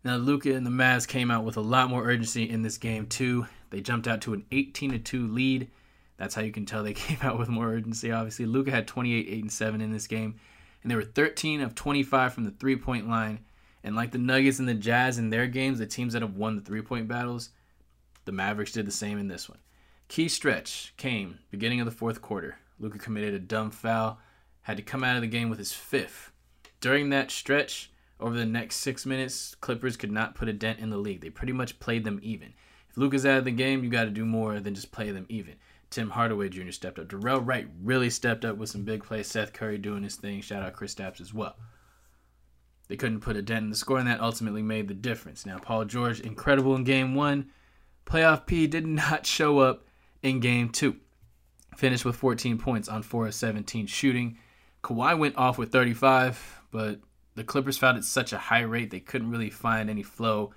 [0.05, 3.07] Now Luka and the Mavs came out with a lot more urgency in this game
[3.07, 3.47] too.
[3.71, 5.71] They jumped out to an 18 2 lead
[6.19, 8.13] that's how you can tell they came out with more urgency.
[8.13, 10.35] Obviously, Luka had 28, 8, and 7 in this game,
[10.83, 13.39] and they were 13 of 25 from the three point line.
[13.89, 16.57] And like the Nuggets and the Jazz in their games, the teams that have won
[16.57, 17.49] the three point battles,
[18.27, 19.61] the Mavericks did the same in this one.
[20.09, 22.59] Key stretch came beginning of the fourth quarter.
[22.79, 24.19] Luka committed a dumb foul,
[24.61, 26.33] had to come out of the game with his fifth.
[26.83, 30.91] During that stretch, over the next six minutes, Clippers could not put a dent in
[30.91, 31.23] the league.
[31.23, 32.53] They pretty much played them even.
[32.91, 35.25] If Luka's out of the game, you got to do more than just play them
[35.31, 35.55] even.
[35.89, 36.73] Tim Hardaway Jr.
[36.73, 37.09] stepped up.
[37.09, 39.29] Dorell Wright really stepped up with some big plays.
[39.29, 40.43] Seth Curry doing his thing.
[40.43, 41.57] Shout out Kristaps as well.
[42.89, 45.45] They couldn't put a dent in the score, and that ultimately made the difference.
[45.45, 47.51] Now, Paul George, incredible in game one.
[48.07, 49.85] Playoff P did not show up
[50.23, 50.97] in game two.
[51.77, 54.39] Finished with 14 points on 4 of 17 shooting.
[54.83, 57.01] Kawhi went off with 35, but
[57.35, 60.53] the Clippers found at such a high rate they couldn't really find any flow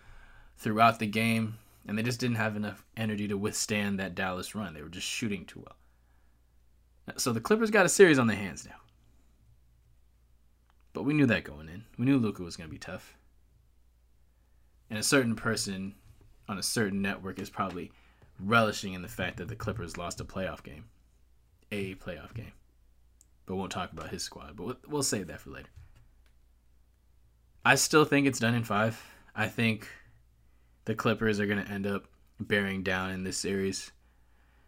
[0.57, 4.73] throughout the game and they just didn't have enough energy to withstand that Dallas run.
[4.73, 7.17] They were just shooting too well.
[7.17, 8.75] So the Clippers got a series on their hands now.
[10.93, 11.85] But we knew that going in.
[11.97, 13.15] We knew Luka was going to be tough.
[14.89, 15.95] And a certain person
[16.49, 17.91] on a certain network is probably
[18.39, 20.85] relishing in the fact that the Clippers lost a playoff game.
[21.71, 22.51] A playoff game.
[23.45, 24.57] But won't talk about his squad.
[24.57, 25.69] But we'll save that for later.
[27.63, 29.01] I still think it's done in five.
[29.35, 29.87] I think
[30.85, 32.05] the Clippers are going to end up
[32.39, 33.91] bearing down in this series.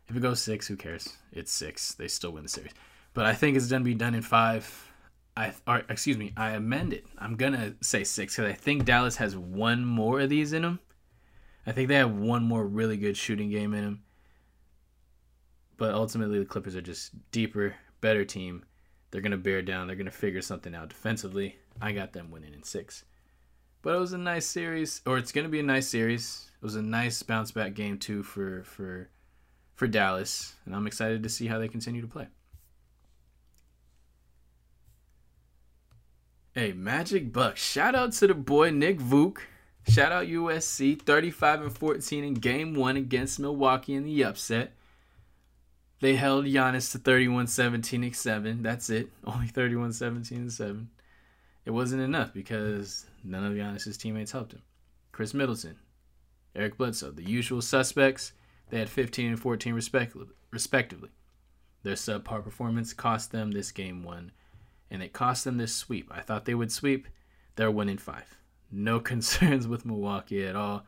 [0.07, 1.17] If it goes six, who cares?
[1.31, 1.95] It's six.
[1.95, 2.73] They still win the series.
[3.13, 4.92] But I think it's going to be done in five.
[5.35, 7.05] I or, excuse me, I amend it.
[7.17, 10.79] I'm gonna say six because I think Dallas has one more of these in them.
[11.65, 14.03] I think they have one more really good shooting game in them.
[15.77, 18.63] But ultimately, the Clippers are just deeper, better team.
[19.09, 19.87] They're gonna bear down.
[19.87, 21.57] They're gonna figure something out defensively.
[21.81, 23.03] I got them winning in six.
[23.81, 26.51] But it was a nice series, or it's to be a nice series.
[26.61, 29.09] It was a nice bounce back game too for for
[29.73, 32.27] for Dallas, and I'm excited to see how they continue to play.
[36.55, 37.63] Hey, Magic Bucks!
[37.63, 39.39] Shout out to the boy Nick Vuk.
[39.87, 44.73] Shout out USC, 35 and 14 in Game One against Milwaukee in the upset.
[45.99, 48.61] They held Giannis to 31 17 and 7.
[48.61, 49.09] That's it.
[49.25, 50.89] Only 31 17 and 7
[51.65, 54.61] it wasn't enough because none of Giannis's teammates helped him.
[55.11, 55.77] Khris Middleton,
[56.55, 58.33] Eric Bledsoe, the usual suspects,
[58.69, 61.09] they had 15 and 14 respectively.
[61.83, 64.31] Their subpar performance cost them this game one,
[64.93, 66.09] and it cost them this sweep.
[66.11, 67.07] I thought they would sweep.
[67.55, 68.37] They're winning five.
[68.71, 70.85] no concerns with Milwaukee at all.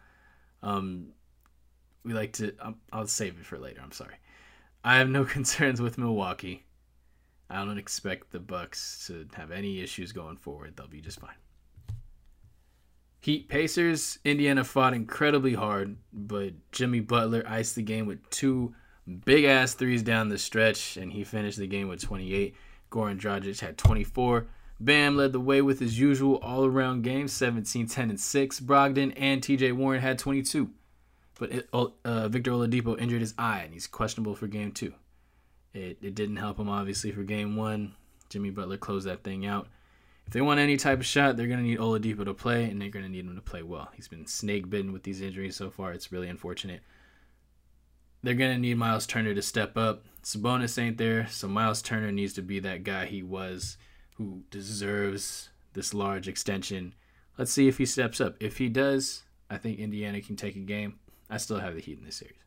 [0.64, 1.08] Um,
[2.04, 2.54] we like to.
[2.62, 3.82] I'll, I'll save it for later.
[3.84, 4.16] I'm sorry.
[4.84, 6.64] I have no concerns with Milwaukee.
[7.50, 10.78] I don't expect the Bucks to have any issues going forward.
[10.78, 11.36] They'll be just fine.
[13.20, 14.20] Heat Pacers.
[14.24, 18.76] Indiana fought incredibly hard, but Jimmy Butler iced the game with two
[19.26, 22.56] big ass threes down the stretch, and he finished the game with 28.
[22.96, 24.48] Goran Dragic had 24.
[24.80, 28.60] Bam led the way with his usual all around game 17, 10, and 6.
[28.62, 30.70] Brogdon and TJ Warren had 22.
[31.38, 34.94] But it, uh, Victor Oladipo injured his eye, and he's questionable for game two.
[35.74, 37.94] It, it didn't help him, obviously, for game one.
[38.30, 39.68] Jimmy Butler closed that thing out.
[40.28, 42.82] If they want any type of shot, they're going to need Oladipo to play, and
[42.82, 43.90] they're going to need him to play well.
[43.94, 45.92] He's been snake bitten with these injuries so far.
[45.92, 46.82] It's really unfortunate.
[48.26, 50.04] They're going to need Miles Turner to step up.
[50.24, 53.78] Sabonis ain't there, so Miles Turner needs to be that guy he was
[54.16, 56.96] who deserves this large extension.
[57.38, 58.36] Let's see if he steps up.
[58.40, 60.98] If he does, I think Indiana can take a game.
[61.30, 62.40] I still have the Heat in this series.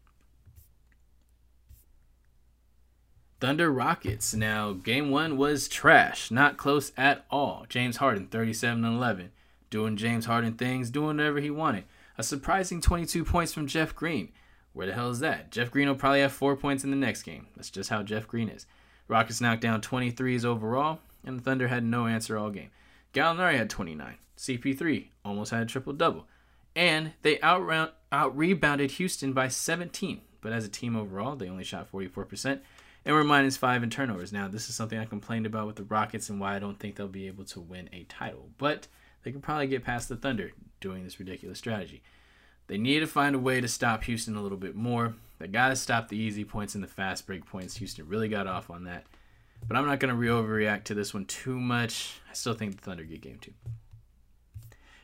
[3.39, 4.35] Thunder Rockets.
[4.35, 7.67] Now, game one was trash, not close at all.
[7.69, 9.31] James Harden, 37 11,
[9.71, 11.85] doing James Harden things, doing whatever he wanted.
[12.17, 14.33] A surprising 22 points from Jeff Green.
[14.79, 15.51] Where the hell is that?
[15.51, 17.49] Jeff Green will probably have four points in the next game.
[17.57, 18.65] That's just how Jeff Green is.
[19.09, 22.71] Rockets knocked down 23s overall, and the Thunder had no answer all game.
[23.13, 24.19] Gallinari had 29.
[24.37, 26.29] CP3 almost had a triple double.
[26.77, 30.21] And they out rebounded Houston by 17.
[30.41, 32.61] But as a team overall, they only shot 44%
[33.05, 34.33] and we're minus five in turnovers.
[34.33, 36.95] Now, this is something I complained about with the Rockets and why I don't think
[36.95, 38.51] they'll be able to win a title.
[38.59, 38.87] But
[39.25, 42.03] they can probably get past the Thunder doing this ridiculous strategy.
[42.69, 45.15] They need to find a way to stop Houston a little bit more.
[45.39, 47.77] They got to stop the easy points and the fast break points.
[47.79, 49.07] Houston really got off on that.
[49.67, 52.21] But I'm not going to re overreact to this one too much.
[52.31, 53.55] I still think the Thunder get game two.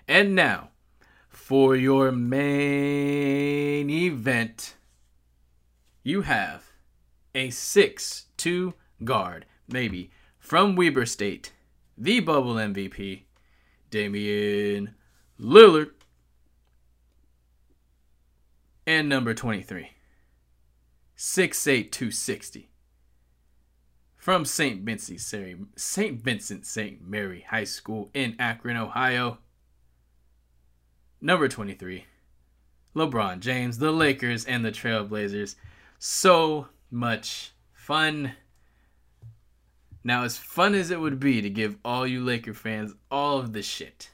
[0.06, 0.68] And now,
[1.28, 4.74] for your main event,
[6.02, 6.64] you have
[7.34, 11.52] a 6 2 guard, maybe, from Weber State,
[11.96, 13.22] the bubble MVP,
[13.90, 14.94] Damian
[15.40, 15.90] Lillard.
[18.86, 19.92] And number 23,
[21.16, 21.90] 6'8,
[24.18, 24.84] From St.
[25.76, 26.22] St.
[26.22, 27.06] Vincent St.
[27.06, 29.38] Mary High School in Akron, Ohio.
[31.18, 32.04] Number 23,
[32.94, 35.56] LeBron James, the Lakers, and the Trailblazers.
[35.98, 38.34] So much fun.
[40.02, 43.54] Now, as fun as it would be to give all you Laker fans all of
[43.54, 44.10] the shit,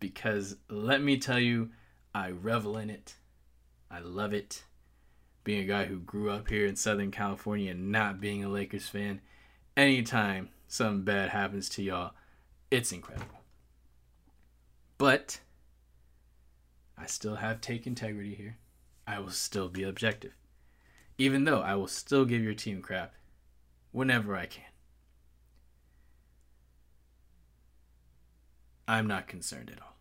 [0.00, 1.68] because let me tell you,
[2.14, 3.17] I revel in it.
[3.90, 4.64] I love it.
[5.44, 8.88] Being a guy who grew up here in Southern California and not being a Lakers
[8.88, 9.20] fan,
[9.76, 12.12] anytime something bad happens to y'all,
[12.70, 13.40] it's incredible.
[14.98, 15.40] But
[16.98, 18.58] I still have take integrity here.
[19.06, 20.32] I will still be objective
[21.18, 23.12] even though I will still give your team crap
[23.90, 24.62] whenever I can.
[28.86, 29.96] I'm not concerned at all.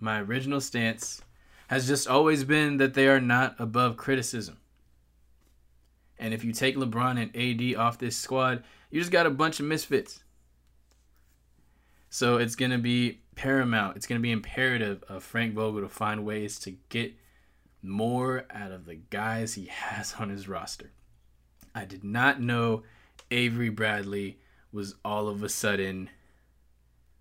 [0.00, 1.22] My original stance
[1.68, 4.58] has just always been that they are not above criticism.
[6.18, 9.60] And if you take LeBron and AD off this squad, you just got a bunch
[9.60, 10.22] of misfits.
[12.08, 15.88] So it's going to be paramount, it's going to be imperative of Frank Vogel to
[15.88, 17.14] find ways to get
[17.82, 20.92] more out of the guys he has on his roster.
[21.74, 22.84] I did not know
[23.30, 24.38] Avery Bradley
[24.70, 26.08] was all of a sudden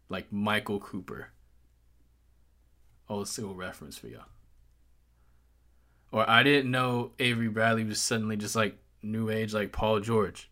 [0.09, 1.29] like Michael Cooper.
[3.09, 4.25] Old school reference for y'all.
[6.13, 10.47] Or I didn't know Avery Bradley was suddenly just like new age like Paul George.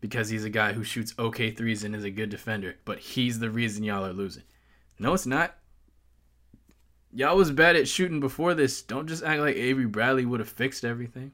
[0.00, 3.40] Because he's a guy who shoots okay threes and is a good defender, but he's
[3.40, 4.44] the reason y'all are losing.
[5.00, 5.56] No, it's not.
[7.12, 8.82] Y'all was bad at shooting before this.
[8.82, 11.32] Don't just act like Avery Bradley would have fixed everything.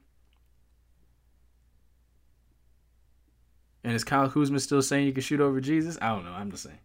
[3.84, 5.98] And is Kyle Kuzma still saying you can shoot over Jesus?
[6.00, 6.32] I don't know.
[6.32, 6.78] I'm just saying.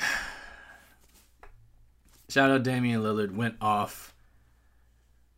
[2.36, 3.34] Shout out Damian Lillard.
[3.34, 4.14] Went off.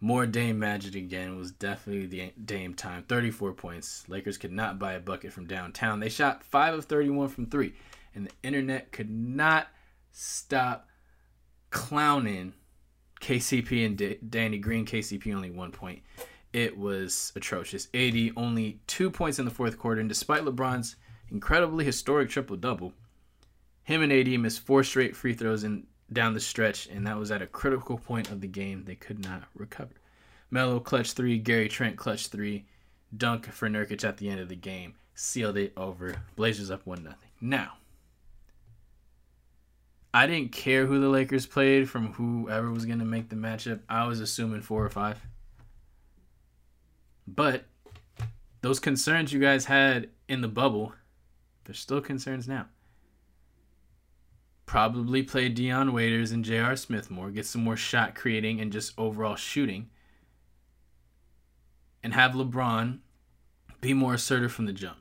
[0.00, 3.04] More Dame magic again was definitely the Dame time.
[3.04, 4.02] 34 points.
[4.08, 6.00] Lakers could not buy a bucket from downtown.
[6.00, 7.72] They shot 5 of 31 from 3.
[8.16, 9.68] And the internet could not
[10.10, 10.88] stop
[11.70, 12.54] clowning
[13.20, 14.84] KCP and D- Danny Green.
[14.84, 16.02] KCP only one point.
[16.52, 17.86] It was atrocious.
[17.94, 20.96] AD only two points in the fourth quarter, and despite LeBron's
[21.30, 22.92] incredibly historic triple double,
[23.84, 27.30] him and AD missed four straight free throws in down the stretch, and that was
[27.30, 29.94] at a critical point of the game they could not recover.
[30.50, 32.64] Melo clutch three, Gary Trent clutch three,
[33.16, 36.14] dunk for Nurkic at the end of the game sealed it over.
[36.36, 37.28] Blazers up one nothing.
[37.40, 37.72] Now,
[40.14, 43.80] I didn't care who the Lakers played from whoever was going to make the matchup.
[43.88, 45.20] I was assuming four or five.
[47.26, 47.64] But
[48.62, 50.94] those concerns you guys had in the bubble,
[51.64, 52.66] there's still concerns now.
[54.68, 56.76] Probably play Dion Waiters and J.R.
[56.76, 59.88] Smith more, get some more shot creating and just overall shooting.
[62.02, 62.98] And have LeBron
[63.80, 64.98] be more assertive from the jump.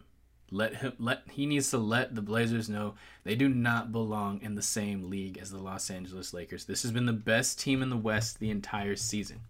[0.52, 2.94] Let him let he needs to let the Blazers know
[3.26, 6.64] they do not belong in the same league as the Los Angeles Lakers.
[6.64, 9.42] This has been the best team in the West the entire season.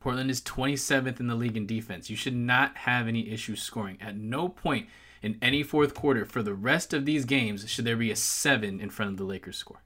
[0.00, 2.10] Portland is 27th in the league in defense.
[2.10, 3.96] You should not have any issues scoring.
[4.02, 4.86] At no point
[5.24, 8.78] in any fourth quarter for the rest of these games should there be a 7
[8.78, 9.82] in front of the Lakers score.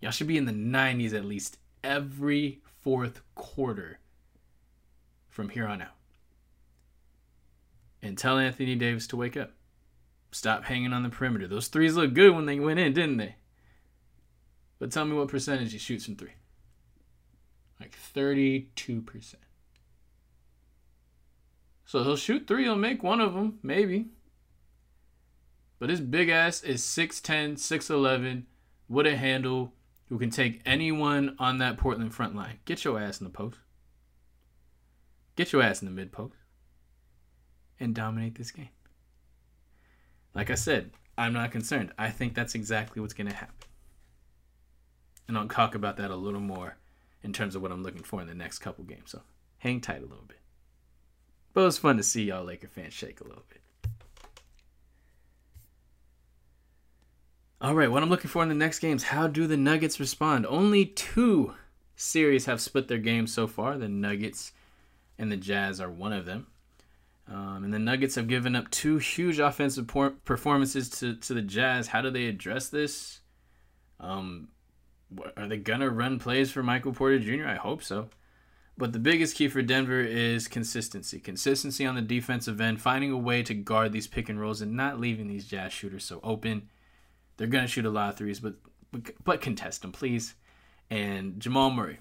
[0.00, 3.98] Y'all should be in the 90s at least every fourth quarter
[5.28, 5.96] from here on out
[8.02, 9.50] and tell Anthony Davis to wake up.
[10.30, 11.48] Stop hanging on the perimeter.
[11.48, 13.34] Those threes look good when they went in, didn't they?
[14.78, 16.34] But tell me what percentage he shoots from three.
[17.80, 19.34] Like 32%.
[21.94, 24.06] So he'll shoot three, he'll make one of them, maybe.
[25.78, 28.46] But his big ass is 6'10, 6'11,
[28.88, 29.74] with a handle,
[30.08, 32.58] who can take anyone on that Portland front line.
[32.64, 33.60] Get your ass in the post.
[35.36, 36.34] Get your ass in the mid post
[37.78, 38.70] and dominate this game.
[40.34, 41.92] Like I said, I'm not concerned.
[41.96, 43.68] I think that's exactly what's going to happen.
[45.28, 46.76] And I'll talk about that a little more
[47.22, 49.12] in terms of what I'm looking for in the next couple games.
[49.12, 49.22] So
[49.58, 50.40] hang tight a little bit.
[51.54, 53.60] But it was fun to see y'all Laker fans shake a little bit.
[57.60, 60.44] All right, what I'm looking for in the next games, how do the Nuggets respond?
[60.44, 61.54] Only two
[61.96, 63.78] series have split their games so far.
[63.78, 64.52] The Nuggets
[65.16, 66.48] and the Jazz are one of them.
[67.26, 71.40] Um, and the Nuggets have given up two huge offensive por- performances to, to the
[71.40, 71.86] Jazz.
[71.86, 73.20] How do they address this?
[73.98, 74.48] Um,
[75.36, 77.46] are they gonna run plays for Michael Porter Jr.?
[77.46, 78.08] I hope so.
[78.76, 81.20] But the biggest key for Denver is consistency.
[81.20, 84.74] Consistency on the defensive end, finding a way to guard these pick and rolls and
[84.74, 86.68] not leaving these Jazz shooters so open.
[87.36, 88.54] They're gonna shoot a lot of threes, but
[88.90, 90.34] but, but contest them, please.
[90.90, 91.98] And Jamal Murray,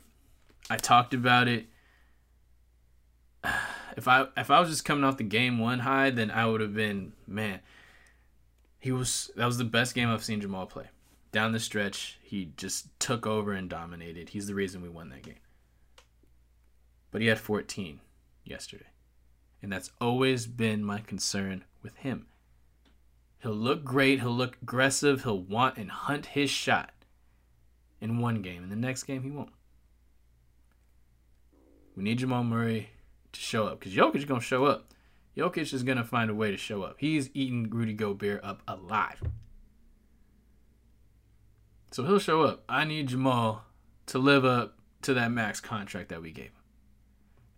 [0.69, 1.67] I talked about it
[3.97, 6.61] if I if I was just coming off the game one high, then I would
[6.61, 7.59] have been man.
[8.79, 10.89] He was that was the best game I've seen Jamal play.
[11.31, 14.29] Down the stretch, he just took over and dominated.
[14.29, 15.35] He's the reason we won that game.
[17.13, 17.99] But he had 14
[18.43, 18.87] yesterday.
[19.61, 22.25] And that's always been my concern with him.
[23.39, 26.91] He'll look great, he'll look aggressive, he'll want and hunt his shot
[28.01, 28.63] in one game.
[28.63, 29.51] In the next game, he won't.
[31.95, 32.89] We need Jamal Murray
[33.31, 34.91] to show up because Jokic is gonna show up.
[35.37, 36.95] Jokic is gonna find a way to show up.
[36.97, 39.21] He's eating Rudy Gobert up alive.
[41.91, 42.63] So he'll show up.
[42.67, 43.65] I need Jamal
[44.07, 46.62] to live up to that max contract that we gave him.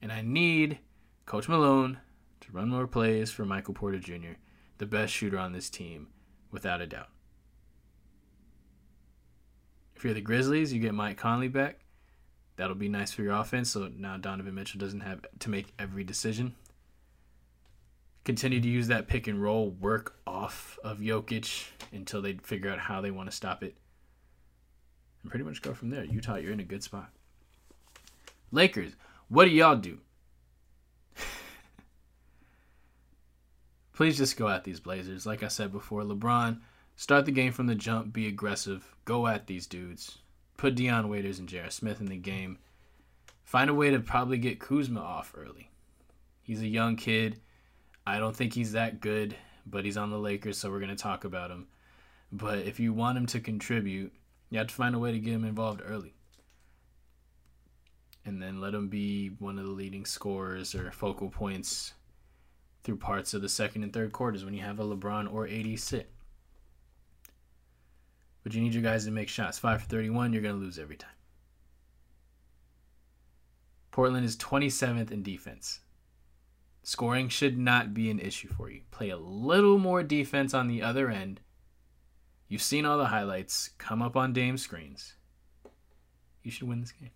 [0.02, 0.80] And I need
[1.26, 2.00] Coach Malone
[2.41, 4.38] to run more plays for Michael Porter Jr.,
[4.78, 6.08] the best shooter on this team,
[6.52, 7.10] without a doubt.
[9.96, 11.80] If you're the Grizzlies, you get Mike Conley back.
[12.58, 13.72] That'll be nice for your offense.
[13.72, 16.56] So now Donovan Mitchell doesn't have to make every decision.
[18.24, 22.80] Continue to use that pick and roll, work off of Jokic until they figure out
[22.80, 23.76] how they want to stop it.
[25.22, 26.04] And pretty much go from there.
[26.04, 27.12] Utah, you're in a good spot.
[28.52, 28.93] Lakers,
[29.30, 29.99] what do y'all do?
[33.93, 35.26] Please just go at these Blazers.
[35.26, 36.59] Like I said before, LeBron,
[36.95, 40.19] start the game from the jump, be aggressive, go at these dudes
[40.57, 41.69] put Dion Waiters and J.R.
[41.69, 42.57] Smith in the game.
[43.43, 45.69] Find a way to probably get Kuzma off early.
[46.41, 47.39] He's a young kid.
[48.07, 49.36] I don't think he's that good,
[49.67, 51.67] but he's on the Lakers, so we're going to talk about him.
[52.32, 54.11] But if you want him to contribute,
[54.49, 56.14] you have to find a way to get him involved early.
[58.26, 61.93] And then let him be one of the leading scorers or focal points
[62.84, 65.80] through parts of the second and third quarters when you have a LeBron or AD
[65.80, 66.11] sit.
[68.43, 69.57] But you need your guys to make shots.
[69.57, 71.09] 5 for 31, you're going to lose every time.
[73.91, 75.80] Portland is 27th in defense.
[76.84, 78.82] Scoring should not be an issue for you.
[78.91, 81.39] Play a little more defense on the other end.
[82.47, 83.71] You've seen all the highlights.
[83.80, 85.15] Come up on Dame screens.
[86.43, 87.09] You should win this game.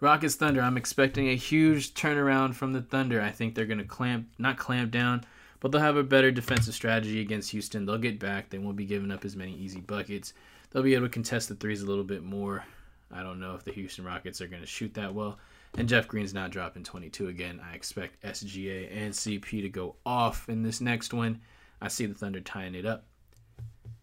[0.00, 0.60] Rockets Thunder.
[0.60, 3.20] I'm expecting a huge turnaround from the Thunder.
[3.20, 5.24] I think they're going to clamp, not clamp down,
[5.60, 7.86] but they'll have a better defensive strategy against Houston.
[7.86, 8.50] They'll get back.
[8.50, 10.34] They won't be giving up as many easy buckets.
[10.70, 12.64] They'll be able to contest the threes a little bit more.
[13.12, 15.38] I don't know if the Houston Rockets are going to shoot that well.
[15.76, 17.60] And Jeff Green's not dropping 22 again.
[17.64, 21.40] I expect SGA and CP to go off in this next one.
[21.80, 23.04] I see the Thunder tying it up.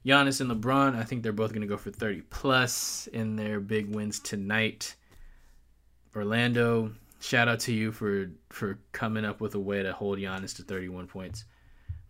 [0.06, 3.60] Giannis and LeBron, I think they're both going to go for 30 plus in their
[3.60, 4.96] big wins tonight.
[6.16, 6.92] Orlando,
[7.22, 10.64] shout out to you for for coming up with a way to hold Giannis to
[10.64, 11.46] 31 points,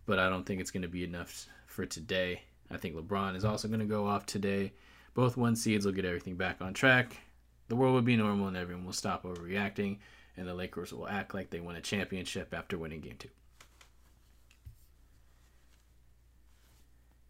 [0.06, 2.42] but I don't think it's going to be enough for today.
[2.70, 4.72] I think LeBron is also going to go off today.
[5.14, 7.16] Both one seeds will get everything back on track.
[7.68, 9.98] The world will be normal and everyone will stop overreacting,
[10.36, 13.28] and the Lakers will act like they won a championship after winning game two.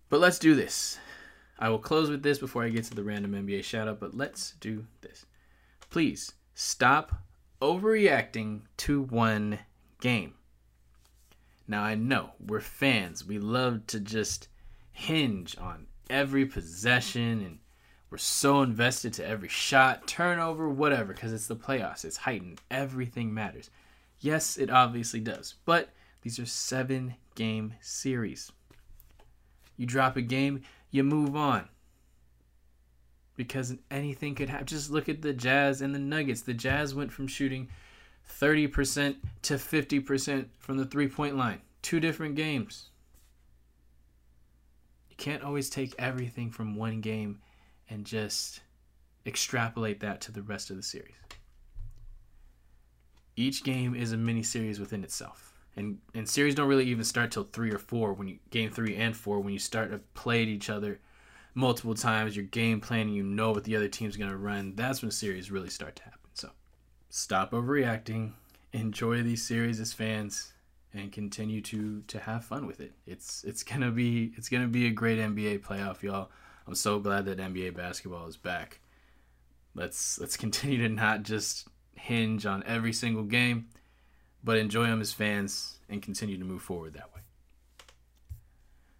[0.08, 0.98] But let's do this.
[1.58, 4.52] I will close with this before I get to the random NBA shoutout, but let's
[4.52, 5.26] do this.
[5.90, 7.12] Please stop
[7.60, 9.58] overreacting to one
[10.00, 10.34] game.
[11.68, 13.26] Now, I know we're fans.
[13.26, 14.48] We love to just
[14.92, 17.58] hinge on every possession and
[18.10, 22.04] we're so invested to every shot, turnover, whatever, because it's the playoffs.
[22.04, 22.60] It's heightened.
[22.70, 23.70] Everything matters.
[24.20, 25.54] Yes, it obviously does.
[25.64, 25.88] But
[26.20, 28.52] these are seven game series.
[29.78, 31.70] You drop a game, you move on.
[33.36, 34.66] Because anything could happen.
[34.66, 36.42] Just look at the Jazz and the Nuggets.
[36.42, 37.68] The Jazz went from shooting
[38.28, 41.60] 30% to 50% from the three point line.
[41.80, 42.90] Two different games.
[45.08, 47.40] You can't always take everything from one game
[47.88, 48.60] and just
[49.26, 51.14] extrapolate that to the rest of the series.
[53.34, 57.30] Each game is a mini series within itself and and series don't really even start
[57.30, 60.42] till three or four when you game three and four when you start to play
[60.42, 61.00] at each other
[61.54, 65.02] multiple times you're game planning you know what the other team's going to run that's
[65.02, 66.18] when series really start to happen.
[66.34, 66.50] So
[67.10, 68.32] stop overreacting
[68.72, 70.52] enjoy these series as fans
[70.94, 72.92] and continue to to have fun with it.
[73.06, 76.30] It's it's gonna be it's gonna be a great nba playoff y'all.
[76.66, 78.80] I'm so glad that nba basketball is back.
[79.74, 83.68] Let's let's continue to not just hinge on every single game
[84.44, 87.11] but enjoy them as fans and continue to move forward that way.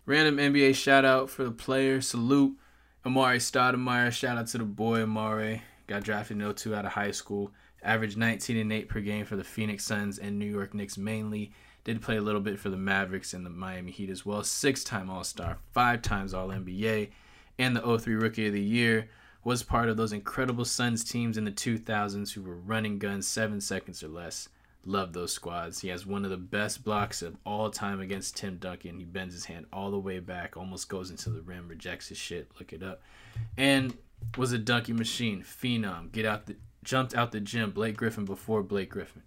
[0.05, 2.00] Random NBA shout out for the player.
[2.00, 2.59] Salute
[3.07, 4.11] Amar'e Stoudemire.
[4.11, 5.61] Shout out to the boy Amar'e.
[5.86, 7.53] Got drafted in 02 out of high school.
[7.84, 11.53] Averaged 19 and 8 per game for the Phoenix Suns and New York Knicks mainly.
[11.84, 14.42] Did play a little bit for the Mavericks and the Miami Heat as well.
[14.42, 17.11] Six time All Star, five times All NBA,
[17.61, 19.09] and the 03 Rookie of the Year.
[19.44, 23.61] Was part of those incredible Suns teams in the 2000s who were running guns seven
[23.61, 24.48] seconds or less.
[24.85, 25.80] Love those squads.
[25.80, 28.99] He has one of the best blocks of all time against Tim Duncan.
[28.99, 32.18] He bends his hand all the way back, almost goes into the rim, rejects his
[32.18, 32.51] shit.
[32.59, 33.01] Look it up.
[33.57, 33.97] And
[34.37, 36.11] was a dunking machine, phenom.
[36.11, 37.70] Get out the jumped out the gym.
[37.70, 39.22] Blake Griffin before Blake Griffin.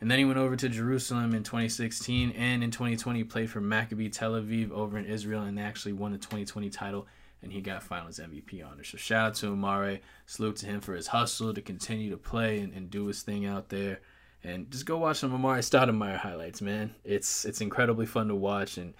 [0.00, 4.12] And then he went over to Jerusalem in 2016 and in 2020 played for Maccabi
[4.12, 7.06] Tel Aviv over in Israel and actually won the 2020 title
[7.42, 8.84] and he got finals MVP honor.
[8.84, 10.00] So shout out to Amar'e.
[10.26, 13.46] Salute to him for his hustle to continue to play and, and do his thing
[13.46, 14.00] out there
[14.46, 16.94] and just go watch some Amar'e Stoudemire highlights, man.
[17.04, 18.94] It's it's incredibly fun to watch, and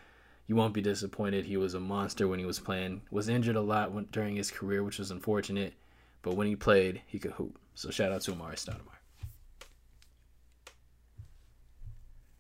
[0.48, 1.44] you won't be disappointed.
[1.44, 3.02] He was a monster when he was playing.
[3.12, 5.74] Was injured a lot when, during his career, which was unfortunate,
[6.22, 7.58] but when he played, he could hoop.
[7.74, 8.96] So shout out to Amar'e Stoudemire.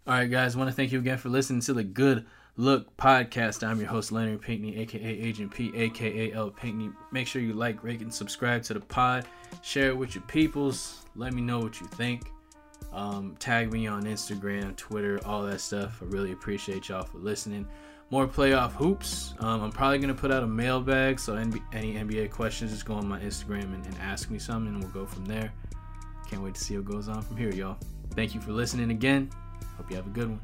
[0.08, 2.26] All right, guys, want to thank you again for listening to the Good
[2.56, 3.66] Look podcast.
[3.66, 6.90] I'm your host, Leonard Pinckney, aka Agent P, aka L Pinckney.
[7.12, 9.26] Make sure you like, rate, and subscribe to the pod.
[9.62, 11.04] Share it with your peoples.
[11.14, 12.32] Let me know what you think.
[12.96, 16.00] Um, tag me on Instagram, Twitter, all that stuff.
[16.00, 17.68] I really appreciate y'all for listening.
[18.08, 19.34] More playoff hoops.
[19.38, 23.06] Um, I'm probably gonna put out a mailbag, so any NBA questions, just go on
[23.06, 25.52] my Instagram and, and ask me something, and we'll go from there.
[26.30, 27.76] Can't wait to see what goes on from here, y'all.
[28.14, 29.28] Thank you for listening again.
[29.76, 30.40] Hope you have a good one.